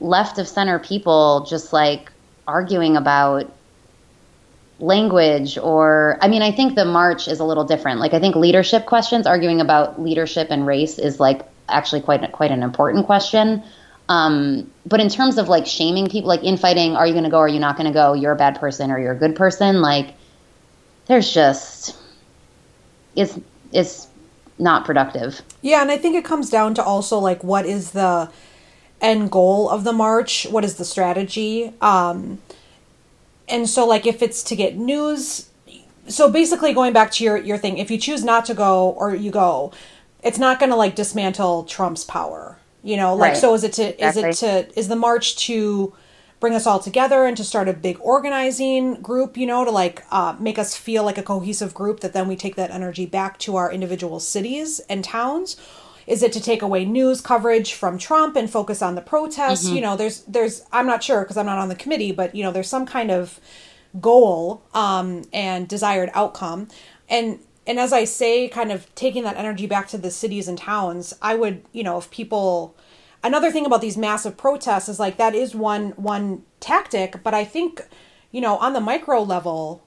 [0.00, 2.10] left of center people just like
[2.46, 3.50] arguing about
[4.80, 8.00] language or i mean i think the march is a little different.
[8.00, 12.50] Like i think leadership questions arguing about leadership and race is like actually quite quite
[12.50, 13.62] an important question.
[14.08, 17.38] Um, but in terms of like shaming people like infighting are you going to go
[17.38, 19.80] are you not going to go you're a bad person or you're a good person
[19.80, 20.14] like
[21.06, 21.96] there's just
[23.14, 23.38] it's
[23.72, 24.08] it's
[24.58, 25.42] not productive.
[25.62, 28.30] Yeah and i think it comes down to also like what is the
[29.00, 30.46] end goal of the march?
[30.50, 31.72] What is the strategy?
[31.80, 32.40] Um
[33.50, 35.50] and so like if it's to get news
[36.08, 39.14] so basically going back to your your thing if you choose not to go or
[39.14, 39.72] you go
[40.22, 43.40] it's not going to like dismantle trump's power you know like right.
[43.40, 44.30] so is it to exactly.
[44.30, 45.94] is it to is the march to
[46.40, 50.04] bring us all together and to start a big organizing group you know to like
[50.10, 53.38] uh, make us feel like a cohesive group that then we take that energy back
[53.38, 55.56] to our individual cities and towns
[56.10, 59.66] is it to take away news coverage from Trump and focus on the protests?
[59.66, 59.76] Mm-hmm.
[59.76, 62.42] You know, there's there's I'm not sure because I'm not on the committee, but you
[62.42, 63.38] know, there's some kind of
[64.00, 66.66] goal um, and desired outcome.
[67.08, 70.58] And and as I say, kind of taking that energy back to the cities and
[70.58, 72.74] towns, I would, you know, if people
[73.22, 77.44] another thing about these massive protests is like that is one one tactic, but I
[77.44, 77.82] think,
[78.32, 79.84] you know, on the micro level,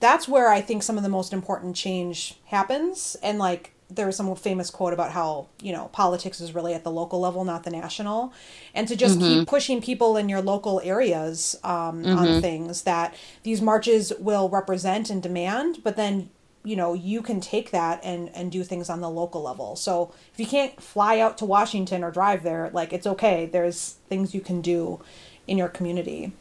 [0.00, 3.16] that's where I think some of the most important change happens.
[3.22, 6.84] And like there was some famous quote about how you know politics is really at
[6.84, 8.32] the local level not the national.
[8.74, 9.40] And to just mm-hmm.
[9.40, 12.18] keep pushing people in your local areas um, mm-hmm.
[12.18, 16.30] on things that these marches will represent and demand but then
[16.64, 19.76] you know you can take that and and do things on the local level.
[19.76, 23.46] So if you can't fly out to washington or drive there like it's okay.
[23.46, 25.00] There's things you can do
[25.46, 26.32] in your community.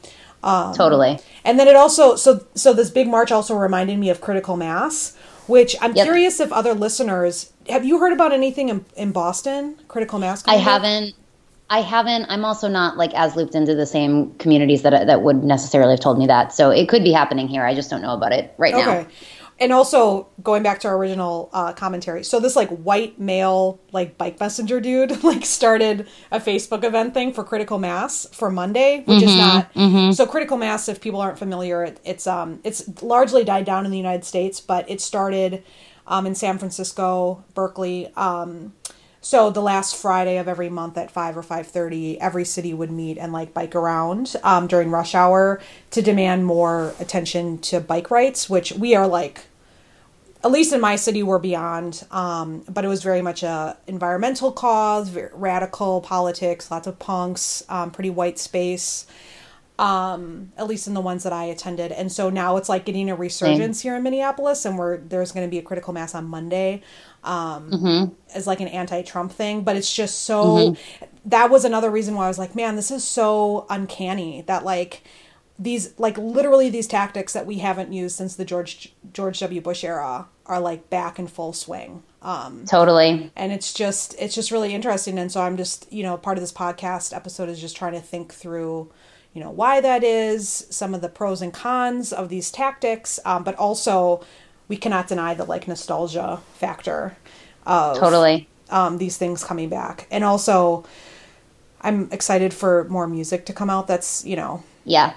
[0.43, 1.19] Um, totally.
[1.43, 5.15] and then it also so so this big march also reminded me of critical mass
[5.47, 6.05] which I'm yep.
[6.05, 10.43] curious if other listeners have you heard about anything in, in Boston, critical mass?
[10.47, 11.15] I haven't.
[11.69, 12.25] I haven't.
[12.27, 16.01] I'm also not like as looped into the same communities that that would necessarily have
[16.01, 16.51] told me that.
[16.51, 17.63] So it could be happening here.
[17.63, 18.83] I just don't know about it right okay.
[18.83, 19.07] now
[19.61, 24.17] and also going back to our original uh, commentary so this like white male like
[24.17, 29.19] bike messenger dude like started a facebook event thing for critical mass for monday which
[29.19, 30.11] mm-hmm, is not mm-hmm.
[30.11, 33.91] so critical mass if people aren't familiar it, it's um it's largely died down in
[33.91, 35.63] the united states but it started
[36.07, 38.73] um, in san francisco berkeley um,
[39.23, 42.89] so the last Friday of every month at five or five thirty, every city would
[42.89, 48.09] meet and like bike around um, during rush hour to demand more attention to bike
[48.09, 49.45] rights, which we are like
[50.43, 52.05] at least in my city, we're beyond.
[52.11, 57.91] Um, but it was very much a environmental cause, radical politics, lots of punks, um,
[57.91, 59.05] pretty white space.
[59.79, 63.09] Um, at least in the ones that I attended, and so now it's like getting
[63.09, 66.25] a resurgence here in Minneapolis, and we're there's going to be a critical mass on
[66.25, 66.83] Monday,
[67.23, 68.13] um, mm-hmm.
[68.35, 69.63] as like an anti-Trump thing.
[69.63, 70.43] But it's just so.
[70.45, 71.05] Mm-hmm.
[71.25, 75.01] That was another reason why I was like, man, this is so uncanny that like
[75.61, 79.61] these like literally these tactics that we haven't used since the George George W.
[79.61, 82.01] Bush era are like back in full swing.
[82.23, 83.31] Um, totally.
[83.35, 85.19] And it's just it's just really interesting.
[85.19, 88.01] And so I'm just you know part of this podcast episode is just trying to
[88.01, 88.91] think through
[89.33, 93.43] you know why that is, some of the pros and cons of these tactics, um,
[93.43, 94.25] but also
[94.67, 97.15] we cannot deny the like nostalgia factor
[97.67, 100.83] of totally um, these things coming back, and also
[101.81, 103.87] I'm excited for more music to come out.
[103.87, 105.13] That's you know yeah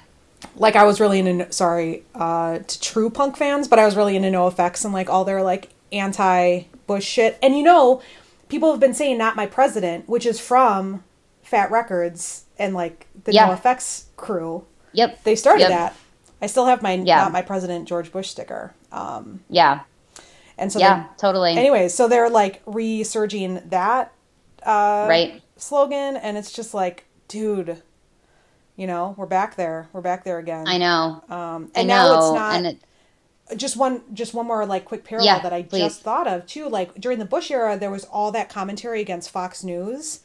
[0.57, 4.17] like I was really into sorry uh, to true punk fans, but I was really
[4.17, 7.39] into NoFX and like all their like anti Bush shit.
[7.43, 8.03] And you know,
[8.49, 11.03] people have been saying "Not My President," which is from
[11.43, 13.49] Fat Wreck Chords and like the Yeah.
[13.57, 14.65] NoFX crew.
[14.93, 15.25] Yep.
[15.25, 15.71] They started Yep.
[15.71, 15.95] that.
[16.43, 17.23] I still have my Yeah.
[17.23, 18.75] "Not My President" George Bush sticker.
[18.93, 19.81] Um, Yeah.
[20.59, 21.05] and so Yeah.
[21.17, 21.57] Totally.
[21.57, 24.13] anyways, so they're like resurging that
[24.63, 25.43] uh, right.
[25.57, 27.83] slogan, and it's just like, dude,
[28.77, 29.89] you know, we're back there.
[29.93, 30.67] We're back there again.
[30.67, 31.23] I know.
[31.29, 31.95] Um, I and know.
[31.95, 32.79] now it's not and it,
[33.57, 35.83] just one just one more like quick parallel Yeah, that I please.
[35.83, 36.69] just thought of too.
[36.69, 40.21] Like during the Bush era, there was all that commentary against Fox News,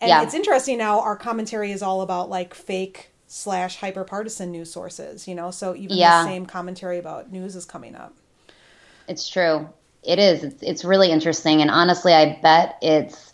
[0.00, 0.22] and Yeah.
[0.22, 1.00] it's interesting now.
[1.00, 5.26] Our commentary is all about like fake slash hyper partisan news sources.
[5.28, 6.22] You know, so even Yeah.
[6.22, 8.14] the same commentary about news is coming up.
[9.08, 9.68] It's true.
[10.02, 10.44] It is.
[10.44, 11.60] It's, it's really interesting.
[11.60, 13.32] And honestly, I bet it's,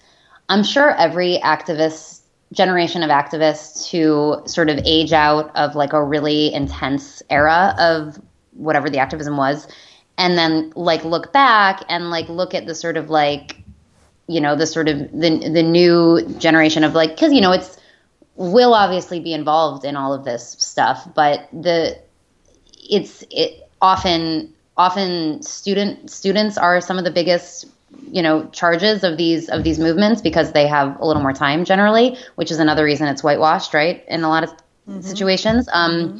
[0.48, 2.18] I'm sure every activist,
[2.53, 8.20] generation of activists who sort of age out of like a really intense era of
[8.53, 9.68] whatever the activism was,
[10.16, 13.61] and then like look back and like look at the sort of like,
[14.26, 17.78] you know, the sort of the, the new generation of like, cause you know, it's,
[18.34, 22.01] will obviously be involved in all of this stuff, but the,
[22.88, 27.66] it's it often often student students are some of the biggest
[28.11, 31.64] you know charges of these of these movements because they have a little more time
[31.64, 34.53] generally which is another reason it's whitewashed right in a lot of
[35.05, 36.18] situations um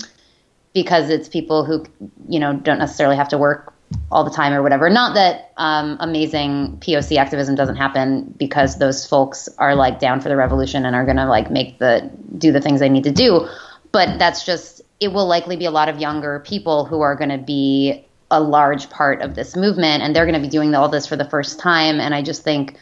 [0.75, 1.85] because it's people who
[2.29, 3.73] you know don't necessarily have to work
[4.11, 4.91] all the time or whatever.
[4.91, 10.29] Not that um, amazing poc activism doesn't happen because those folks are like down for
[10.29, 13.13] the revolution and are going to like make the do the things they need to
[13.13, 13.49] do
[13.93, 17.31] but that's just it will likely be a lot of younger people who are going
[17.31, 20.89] to be a large part of this movement and they're going to be doing all
[20.89, 22.77] this for the first time and i just think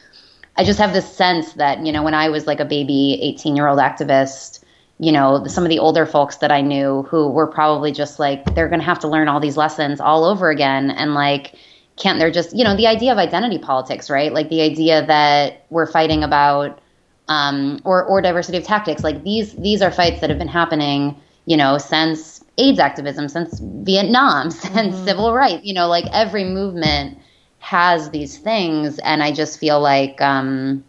[0.56, 3.56] i just have this sense that you know when i was like a baby 18
[3.56, 4.62] year old activist
[4.98, 8.44] you know some of the older folks that i knew who were probably just like
[8.54, 11.54] they're going to have to learn all these lessons all over again and like
[11.96, 15.64] can't they're just you know the idea of identity politics right like the idea that
[15.70, 16.80] we're fighting about
[17.28, 19.02] um, or or diversity of tactics.
[19.02, 23.60] Like these these are fights that have been happening, you know, since AIDS activism, since
[23.60, 25.64] Vietnam, since civil rights.
[25.64, 27.18] You know, like every movement
[27.58, 30.84] has these things, and I just feel like um,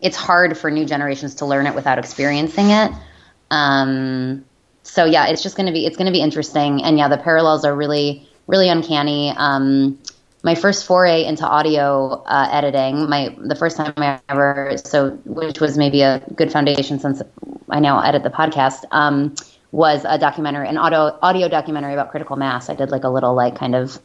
[0.00, 2.92] it's hard for new generations to learn it without experiencing it.
[3.50, 4.44] Um,
[4.82, 7.18] so yeah, it's just going to be it's going to be interesting, and yeah, the
[7.18, 9.32] parallels are really really uncanny.
[9.36, 9.98] Um,
[10.42, 15.58] my first foray into audio uh, editing, my the first time I ever so which
[15.58, 17.22] was maybe a good foundation since
[17.70, 19.34] I now edit the podcast, um,
[19.74, 22.70] was a documentary, an audio audio documentary about critical mass.
[22.70, 23.98] I did like a little like kind of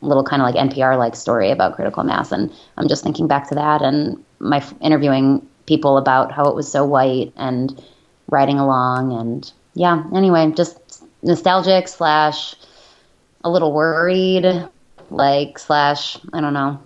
[0.00, 3.48] little kind of like NPR like story about critical mass, and I'm just thinking back
[3.48, 7.82] to that and my interviewing people about how it was so white and
[8.28, 10.04] riding along and yeah.
[10.14, 12.54] Anyway, just nostalgic slash
[13.42, 14.46] a little worried
[15.10, 16.80] like slash I don't know.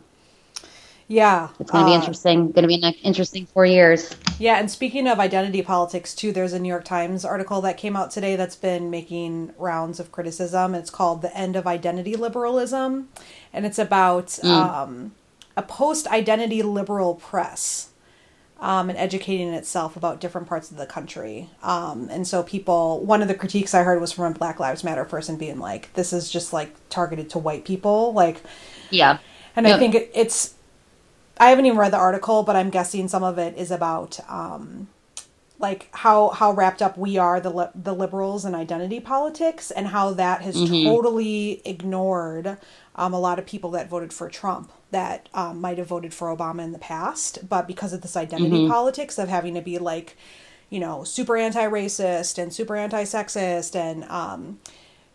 [1.13, 2.53] Yeah, It's going to be uh, interesting.
[2.53, 4.17] Going to be an interesting four years.
[4.39, 7.97] Yeah, and speaking of identity politics too, there's a New York Times article that came
[7.97, 10.75] out today that's been making rounds of criticism.
[10.75, 13.11] It's called "The End of Identity Liberalism,"
[13.53, 15.13] and it's about um,
[15.55, 17.91] a post-identity liberal press
[18.59, 21.51] um, and educating itself about different parts of the country.
[21.63, 24.83] Um, and so, people, one of the critiques I heard was from a Black Lives
[24.83, 28.41] Matter person being like, "This is just like targeted to white people," like.
[28.89, 29.19] Yeah.
[29.55, 30.55] And I think it, it's.
[31.39, 34.89] I haven't even read the article, but I'm guessing some of it is about, um,
[35.59, 39.89] like how how wrapped up we are the li- the liberals in identity politics, and
[39.89, 42.57] how that has totally ignored
[42.97, 46.37] um, a lot of people that voted for Trump that um, might have voted for
[46.37, 50.17] Obama in the past, but because of this identity politics of having to be like,
[50.69, 54.59] you know, super anti-racist and super anti-sexist, and um,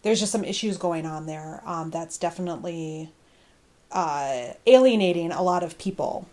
[0.01, 1.61] there's just some issues going on there.
[1.65, 3.11] Um, that's definitely
[3.91, 6.27] uh, alienating a lot of people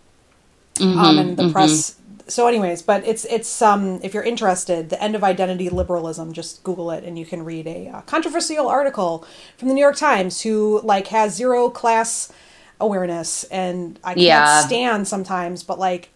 [0.80, 2.00] um, and the press.
[2.26, 6.32] So, anyways, but it's it's um if you're interested, the end of identity liberalism.
[6.32, 9.26] Just Google it, and you can read a uh, controversial article
[9.58, 12.32] from the New York Times who like has zero class
[12.80, 14.60] awareness, and I can't Yeah.
[14.66, 16.10] stand sometimes, but like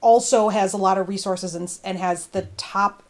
[0.00, 3.02] also has a lot of resources and and has the top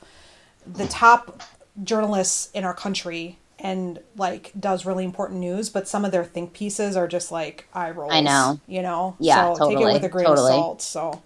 [0.66, 1.42] the top
[1.82, 6.52] journalists in our country and like does really important news, but some of their think
[6.52, 8.12] pieces are just like eye rolls.
[8.12, 8.60] I know.
[8.68, 9.16] you know.
[9.18, 10.52] Yeah, so take it totally, with a grain totally.
[10.52, 10.82] of salt.
[10.82, 11.22] So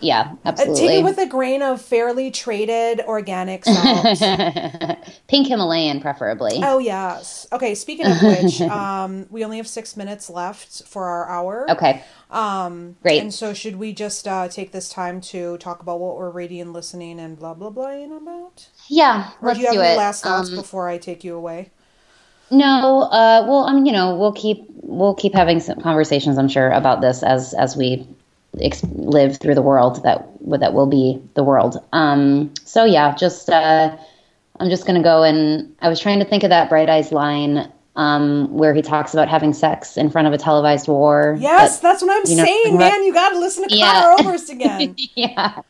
[0.00, 0.86] yeah, Uh, absolutely.
[0.88, 4.18] Take it with a grain of fairly traded organic salt.
[5.28, 6.60] Pink Himalayan, preferably.
[6.64, 7.46] oh yes.
[7.52, 7.74] Okay.
[7.74, 11.70] Speaking of which, um, we only have six minutes left for our hour.
[11.70, 12.02] Okay.
[12.30, 13.20] Um, Great.
[13.20, 16.60] And so, should we just uh, take this time to talk about what we're reading
[16.60, 18.68] and listening and blah blah blah about?
[18.88, 19.96] Yeah, Or let's do you have do any it.
[19.96, 21.70] last thoughts Um, before I take you away?
[22.50, 26.38] No, uh, well, um, you know, we'll keep we'll keep having some conversations.
[26.38, 28.06] I'm sure about this as as we
[28.60, 30.26] ex- live through the world that
[30.60, 31.76] that will be the world.
[31.92, 33.94] Um, so yeah, just uh,
[34.60, 37.70] I'm just gonna go and I was trying to think of that Bright Eyes line
[37.98, 41.36] um, where he talks about having sex in front of a televised war.
[41.38, 43.02] Yes, but- that's what I'm know, saying, but- man.
[43.04, 44.14] You got to listen to Yeah.
[44.16, 44.96] Conor Oberst again.
[45.16, 45.60] yeah.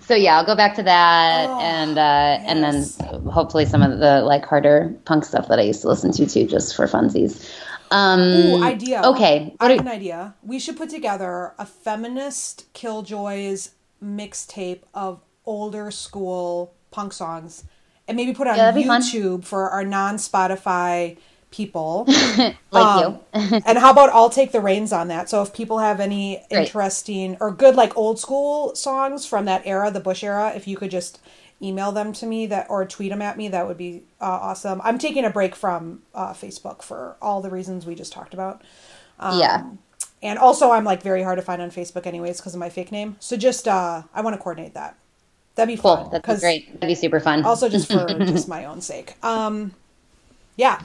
[0.00, 3.98] So yeah, I'll go back to that, Oh, and uh, and then hopefully some of
[4.00, 7.48] the like harder punk stuff that I used to listen to too, just for funsies.
[7.90, 9.02] Um, Ooh, idea.
[9.04, 9.54] Okay.
[9.60, 10.34] I have an idea.
[10.42, 13.70] We should put together a feminist killjoys
[14.02, 17.64] mixtape of older school punk songs
[18.08, 18.72] and maybe put it on Yeah.
[18.72, 21.18] YouTube for our non Spotify
[21.54, 22.04] people.
[22.38, 23.62] like Um, you.
[23.66, 25.28] and how about I'll take the reins on that?
[25.30, 26.66] So if people have any Great.
[26.66, 30.76] interesting or good like old school songs from that era, the Bush era, if you
[30.76, 31.20] could just
[31.62, 34.80] email them to me that or tweet them at me, that would be uh, awesome.
[34.84, 38.62] I'm taking a break from uh, Facebook for all the reasons we just talked about.
[39.20, 39.64] Um, yeah.
[40.22, 42.90] And also, I'm like very hard to find on Facebook, anyways, because of my fake
[42.90, 43.16] name.
[43.20, 44.96] So just, uh, I want to coordinate that.
[45.54, 45.96] That'd be Cool.
[45.96, 46.10] fun.
[46.10, 46.72] That'd be great.
[46.80, 47.44] That'd be super fun.
[47.44, 49.14] Also, just for just my own sake.
[49.22, 49.74] Um,
[50.56, 50.80] yeah.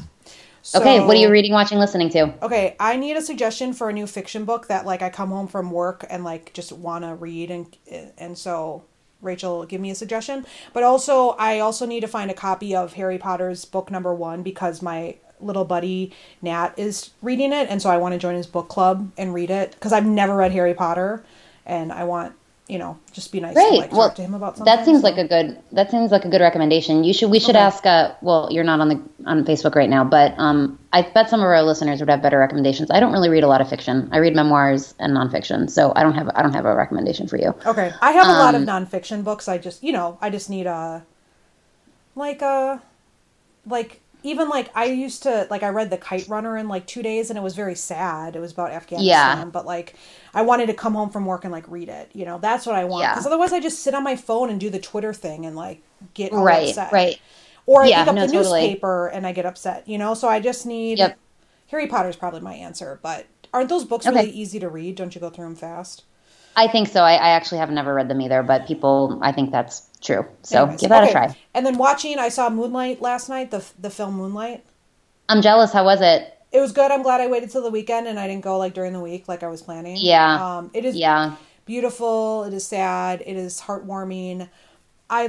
[0.76, 1.00] Okay.
[1.00, 2.34] What are you reading, watching, listening to?
[2.44, 5.48] Okay, I need a suggestion for a new fiction book that like I come home
[5.48, 7.78] from work and like just want to read and
[8.18, 8.84] and so
[9.22, 10.46] Rachel give me a suggestion.
[10.74, 14.44] But also I also need to find a copy of Harry Potter's book number 1
[14.44, 18.48] because my little buddy Nat is reading it and so I want to join his
[18.48, 21.24] book club and read it cuz I've never read Harry Potter
[21.66, 22.34] and I want,
[22.70, 23.80] you know, just be nice to Great.
[23.80, 24.74] like well, talk to him about something.
[24.74, 25.58] that seems so- like a good.
[25.72, 27.04] That seems like a good recommendation.
[27.04, 27.32] You should.
[27.32, 27.66] We should Okay.
[27.66, 27.84] ask.
[27.86, 31.40] Uh, well, you're not on the on Facebook right now, but um, I bet some
[31.40, 32.92] of our listeners would have better recommendations.
[32.92, 34.08] I don't really read a lot of fiction.
[34.12, 36.30] I read memoirs and nonfiction, so I don't have.
[36.36, 37.56] I don't have a recommendation for you.
[37.66, 37.92] Okay.
[38.02, 39.48] I have a lot of Um, nonfiction books.
[39.48, 41.04] I just, you know, I just need a,
[42.16, 42.82] like a,
[43.66, 47.02] like even like I used to like I read The Kite Runner in like two
[47.02, 48.36] days and it was very sad.
[48.36, 49.46] It was about Afghanistan, Yeah.
[49.46, 49.96] but like
[50.34, 52.10] I wanted to come home from work and like read it.
[52.14, 53.04] You know, that's what I want.
[53.04, 53.14] Yeah.
[53.14, 55.82] Because otherwise, I just sit on my phone and do the Twitter thing and like
[56.14, 56.70] get Right.
[56.70, 56.92] upset.
[56.92, 57.20] Right.
[57.66, 58.62] Or I Yeah, pick up no, the totally.
[58.62, 59.88] newspaper and I get upset.
[59.88, 60.98] You know, so I just need.
[60.98, 61.18] Yep.
[61.68, 64.16] Harry Potter's probably my answer, but aren't those books Okay.
[64.16, 64.96] really easy to read?
[64.96, 66.04] Don't you go through them fast?
[66.56, 67.04] I think so.
[67.04, 69.20] I, I actually have never read them either, but people.
[69.22, 70.26] I think that's true.
[70.44, 71.10] So Anyways, give that okay.
[71.10, 71.36] a try.
[71.54, 74.66] And then watching, I saw Moonlight last night, the the film Moonlight.
[75.30, 75.72] I'm jealous.
[75.72, 76.34] How was it?
[76.52, 76.92] It was good.
[76.92, 79.28] I'm glad I waited till the weekend and I didn't go like during the week
[79.28, 79.98] like I was planning.
[80.00, 80.58] Yeah.
[80.58, 81.36] Um, it is Yeah.
[81.66, 82.44] beautiful.
[82.46, 83.22] It is sad.
[83.26, 84.50] It is heartwarming.
[85.10, 85.28] I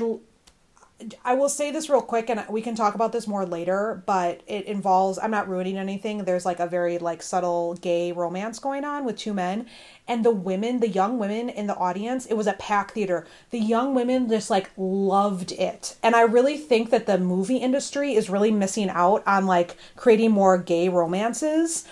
[1.24, 4.42] I will say this real quick and we can talk about this more later, but
[4.46, 6.24] it involves I'm not ruining anything.
[6.24, 9.66] There's like a very like subtle gay romance going on with two men
[10.07, 13.26] and the women, the young women in the audience, it was a pack theater.
[13.51, 15.96] The young women just like loved it.
[16.03, 20.32] And I really think that the movie industry is really missing out on like creating
[20.32, 21.86] more gay romances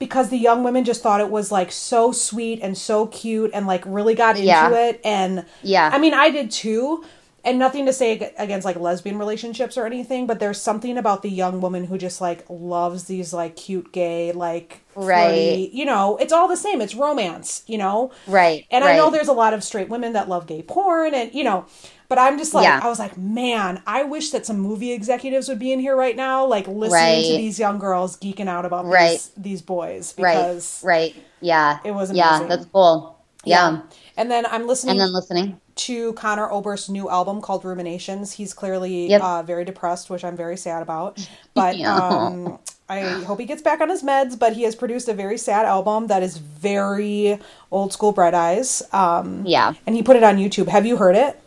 [0.00, 3.66] because the young women just thought it was like so sweet and so cute and
[3.66, 4.70] like really got into Yeah.
[4.70, 5.90] it and Yeah.
[5.92, 7.04] I mean I did too
[7.44, 11.30] and nothing to say against like lesbian relationships or anything but there's something about the
[11.30, 15.30] young woman who just like loves these like cute gay like Right.
[15.30, 18.66] flirty- you know it's all the same it's romance you know Right.
[18.70, 21.44] and I know there's a lot of straight women that love gay porn and you
[21.44, 21.64] know
[22.08, 22.80] but I'm just like Yeah.
[22.82, 26.16] I was like man I wish that some movie executives would be in here right
[26.16, 29.10] now like listening to these young girls geeking out about Right.
[29.12, 30.36] these these boys Right.
[30.36, 31.14] because Right.
[31.40, 31.78] Yeah.
[31.84, 32.42] It was Yeah.
[32.48, 33.16] That's cool.
[33.44, 33.82] Yeah.
[34.18, 35.60] and then I'm listening And then listening.
[35.86, 38.32] To Conor Oberst's new album called Ruminations.
[38.32, 39.22] He's clearly Yep.
[39.22, 41.26] uh, very depressed, which I'm very sad about.
[41.54, 41.96] But Yeah.
[41.96, 42.58] um,
[42.88, 44.38] I hope he gets back on his meds.
[44.38, 47.38] But he has produced a very sad album that is very
[47.70, 48.82] old school Bright Eyes.
[48.92, 49.72] Um, Yeah.
[49.86, 50.68] and he put it on YouTube.
[50.68, 51.40] Have you heard it?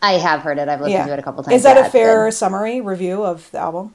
[0.00, 0.68] I have heard it.
[0.68, 1.54] I've listened to it a couple times.
[1.56, 2.34] Is that Yeah, a fair good.
[2.34, 3.92] summary review of the album?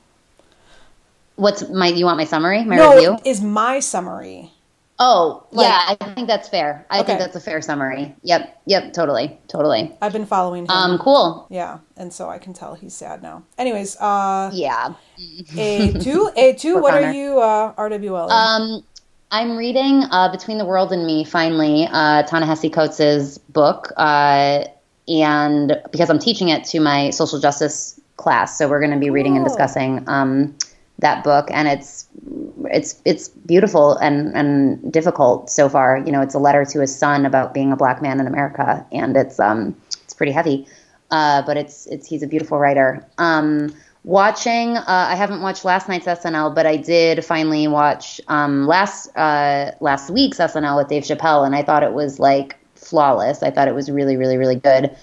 [1.35, 1.87] What's my?
[1.87, 2.63] You want my summary?
[2.63, 3.17] My no, review?
[3.25, 4.51] is my summary.
[4.99, 5.95] Oh, Like- yeah.
[5.99, 6.85] I think that's fair.
[6.89, 7.07] I Okay.
[7.07, 8.15] think that's a fair summary.
[8.23, 8.61] Yep.
[8.67, 8.93] Yep.
[8.93, 9.37] Totally.
[9.47, 9.91] Totally.
[10.01, 10.69] I've been following him.
[10.71, 10.97] Um.
[10.99, 11.47] Cool.
[11.49, 13.43] yeah, and so I can tell he's sad now.
[13.57, 14.93] Anyways, uh, Yeah.
[15.57, 16.77] A two, A two.
[16.81, 18.29] What are you, uh, RWL?
[18.29, 18.83] Um,
[19.31, 24.65] I'm reading uh, Between the World and Me finally, uh, Ta-Nehisi Coates' book, uh,
[25.07, 29.09] and because I'm teaching it to my social justice class, so we're going to be
[29.09, 30.55] reading and discussing um,
[30.99, 32.07] that book, and it's
[32.71, 35.97] it's it's beautiful and and difficult so far.
[35.97, 38.85] You know, it's a letter to his son about being a black man in America,
[38.91, 40.67] and it's um it's pretty heavy,
[41.11, 43.05] uh, but it's it's he's a beautiful writer.
[43.17, 43.73] Um,
[44.03, 49.15] watching, uh, I haven't watched last night's SNL, but I did finally watch um last
[49.17, 53.43] uh last week's SNL with Dave Chappelle, and I thought it was like flawless.
[53.43, 54.95] I thought it was really really really good,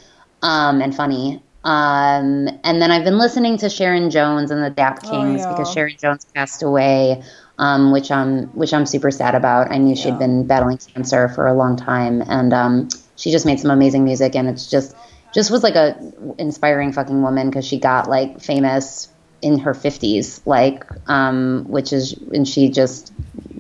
[0.42, 1.42] um and funny.
[1.64, 5.48] Um, and then I've been listening to Sharon Jones and the Dap Oh, Kings yeah.
[5.50, 7.22] because Sharon Jones passed away,
[7.58, 9.70] um, which I'm which I'm super sad about.
[9.70, 10.16] I knew she'd Yeah.
[10.16, 14.34] been battling cancer for a long time, and um, she just made some amazing music,
[14.34, 14.96] and it's just
[15.34, 15.94] just was like a
[16.38, 19.08] inspiring fucking woman because she got like famous
[19.42, 23.12] in her 50s, like um, which is and she just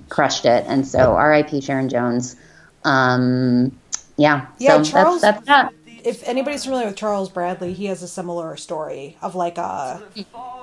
[0.08, 0.64] crushed it.
[0.68, 1.60] And so R.I.P.
[1.60, 2.34] Sharon Jones.
[2.84, 3.78] Um,
[4.16, 5.72] yeah, Yeah, so Charles- that's that's that.
[6.04, 9.98] If anybody's familiar with Charles Bradley, he has a similar story of like uh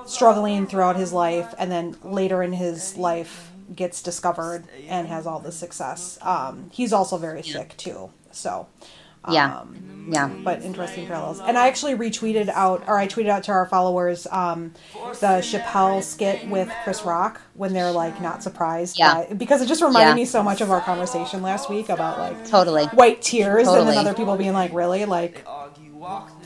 [0.06, 5.40] struggling throughout his life and then later in his life gets discovered and has all
[5.40, 6.18] the success.
[6.22, 8.10] Um, he's also very sick too.
[8.30, 8.66] So
[9.30, 10.28] Yeah, um, yeah.
[10.44, 11.40] but interesting parallels.
[11.40, 14.72] And I actually retweeted out, or I tweeted out to our followers, um,
[15.20, 19.24] the Chappelle skit with Chris Rock when they're like not surprised, Yeah.
[19.28, 20.14] by, because it just reminded Yeah.
[20.14, 22.86] me so much of our conversation last week about like Totally.
[22.86, 25.44] white tears, and then other people being like, really, like,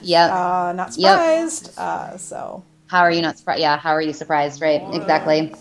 [0.01, 0.27] yeah.
[0.27, 1.11] uh, not Yep.
[1.19, 1.79] surprised.
[1.79, 3.61] Uh, so How are you not surprised?
[3.61, 4.61] Yeah, how are you surprised?
[4.61, 5.55] Right, exactly.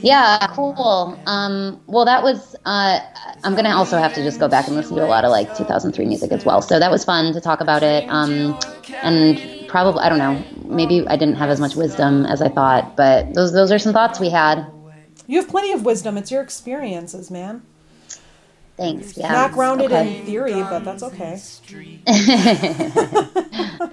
[0.00, 1.18] Yeah, cool.
[1.26, 2.56] Um, well, that was.
[2.64, 3.00] Uh,
[3.44, 5.54] I'm gonna also have to just go back and listen to a lot of like
[5.56, 6.62] 2003 music as well.
[6.62, 8.08] So that was fun to talk about it.
[8.08, 8.58] Um,
[9.02, 12.96] and probably, I don't know, maybe I didn't have as much wisdom as I thought,
[12.96, 14.66] but those those are some thoughts we had.
[15.26, 16.16] you have plenty of wisdom.
[16.16, 17.62] It's your experiences, man.
[18.76, 19.16] Thanks.
[19.16, 19.30] Yeah.
[19.30, 20.18] Not grounded Okay.
[20.20, 21.38] in theory, but that's okay.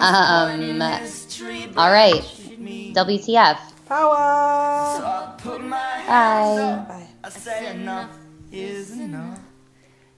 [0.00, 0.82] Um.
[1.76, 2.22] All right.
[2.94, 3.58] WTF?
[3.88, 5.38] Power.
[6.06, 6.84] Bye.
[6.86, 7.06] Bye.
[7.24, 8.10] I say enough
[8.52, 9.40] is enough.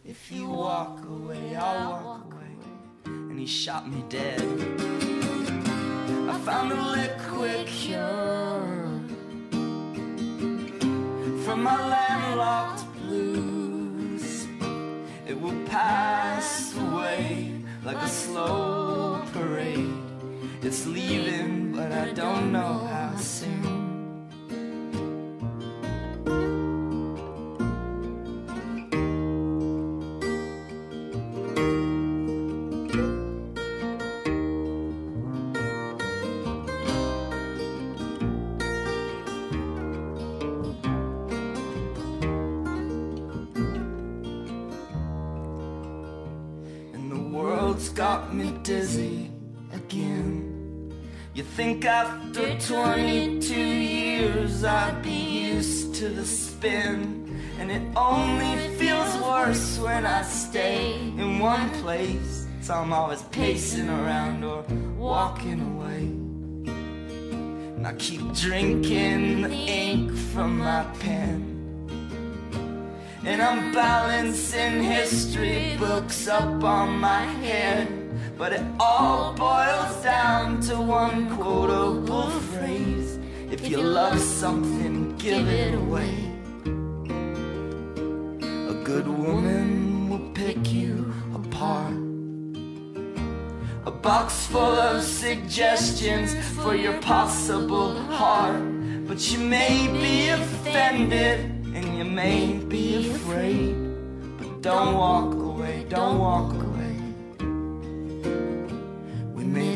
[0.05, 2.57] If you walk away, I'll walk away.
[3.05, 4.43] And he shot me dead.
[6.29, 8.91] I found a liquid cure
[11.45, 14.49] from my landlocked blues.
[15.29, 17.55] It will pass away
[17.85, 19.95] like a slow parade.
[20.61, 23.80] It's leaving, but I don't know how soon.
[52.71, 60.23] 22 years I'd be used to the spin, and it only feels worse when I
[60.23, 62.47] stay in one place.
[62.61, 64.63] So I'm always pacing around or
[64.97, 66.03] walking away.
[67.75, 71.43] And I keep drinking the ink from my pen.
[73.25, 78.00] And I'm balancing history books up on my head.
[78.41, 83.19] But it all boils down to one quotable phrase
[83.51, 86.15] If you love something, give it away.
[88.73, 91.93] A good woman will pick you apart.
[93.85, 98.63] A box full of suggestions for your possible heart.
[99.07, 101.41] But you may be offended
[101.75, 103.75] and you may be afraid.
[104.39, 106.70] But don't walk away, don't walk away.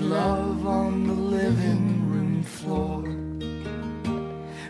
[0.05, 3.02] Love on the living room floor.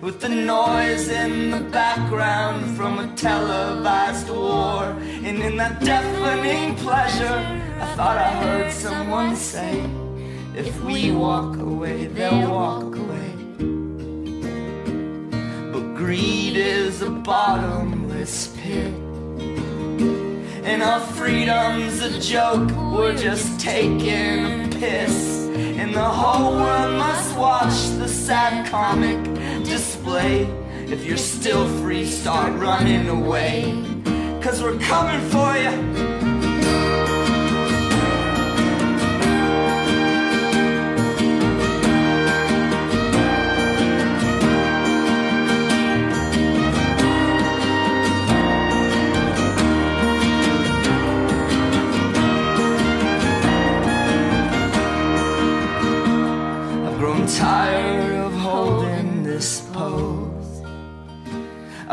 [0.01, 4.85] With the noise in the background from a televised war.
[5.26, 7.39] And in that deafening pleasure,
[7.80, 9.82] I thought I heard someone say,
[10.55, 13.30] If we walk away, they'll walk away.
[15.72, 18.54] But greed is a bottomless
[20.85, 25.49] our freedom's a joke, we're just taking a piss.
[25.57, 29.22] And the whole world must watch the sad comic
[29.64, 30.43] display.
[30.87, 33.82] If you're still free, start running away.
[34.43, 36.14] Cause we're coming for you.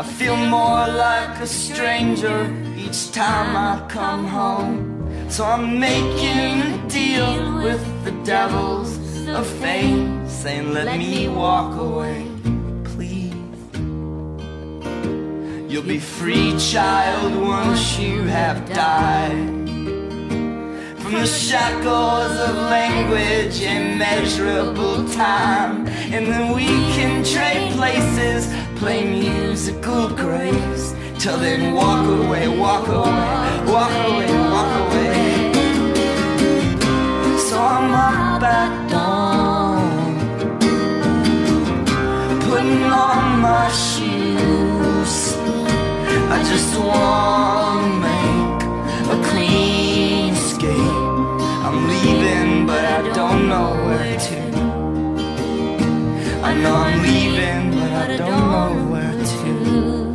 [0.04, 0.50] This pose.
[0.50, 5.30] more like a stranger each time I come home.
[5.30, 8.98] So I'm making a deal with the devils
[9.28, 12.26] of fate, saying, Let me walk away,
[12.84, 13.34] please.
[15.70, 19.61] You'll be free, child, once you have died
[21.12, 25.86] the shackles of language immeasurable time.
[26.14, 26.64] And then we
[26.96, 30.94] can trade places, play musical grace.
[31.18, 33.34] Till then, walk away, walk away,
[33.72, 35.52] walk away, walk away.
[37.46, 40.18] So I'm up at dawn,
[42.40, 45.36] putting on my shoes.
[46.34, 48.31] I just wanna make
[54.18, 54.40] to.
[56.42, 60.11] I know I'm leaving, but I don't know where to.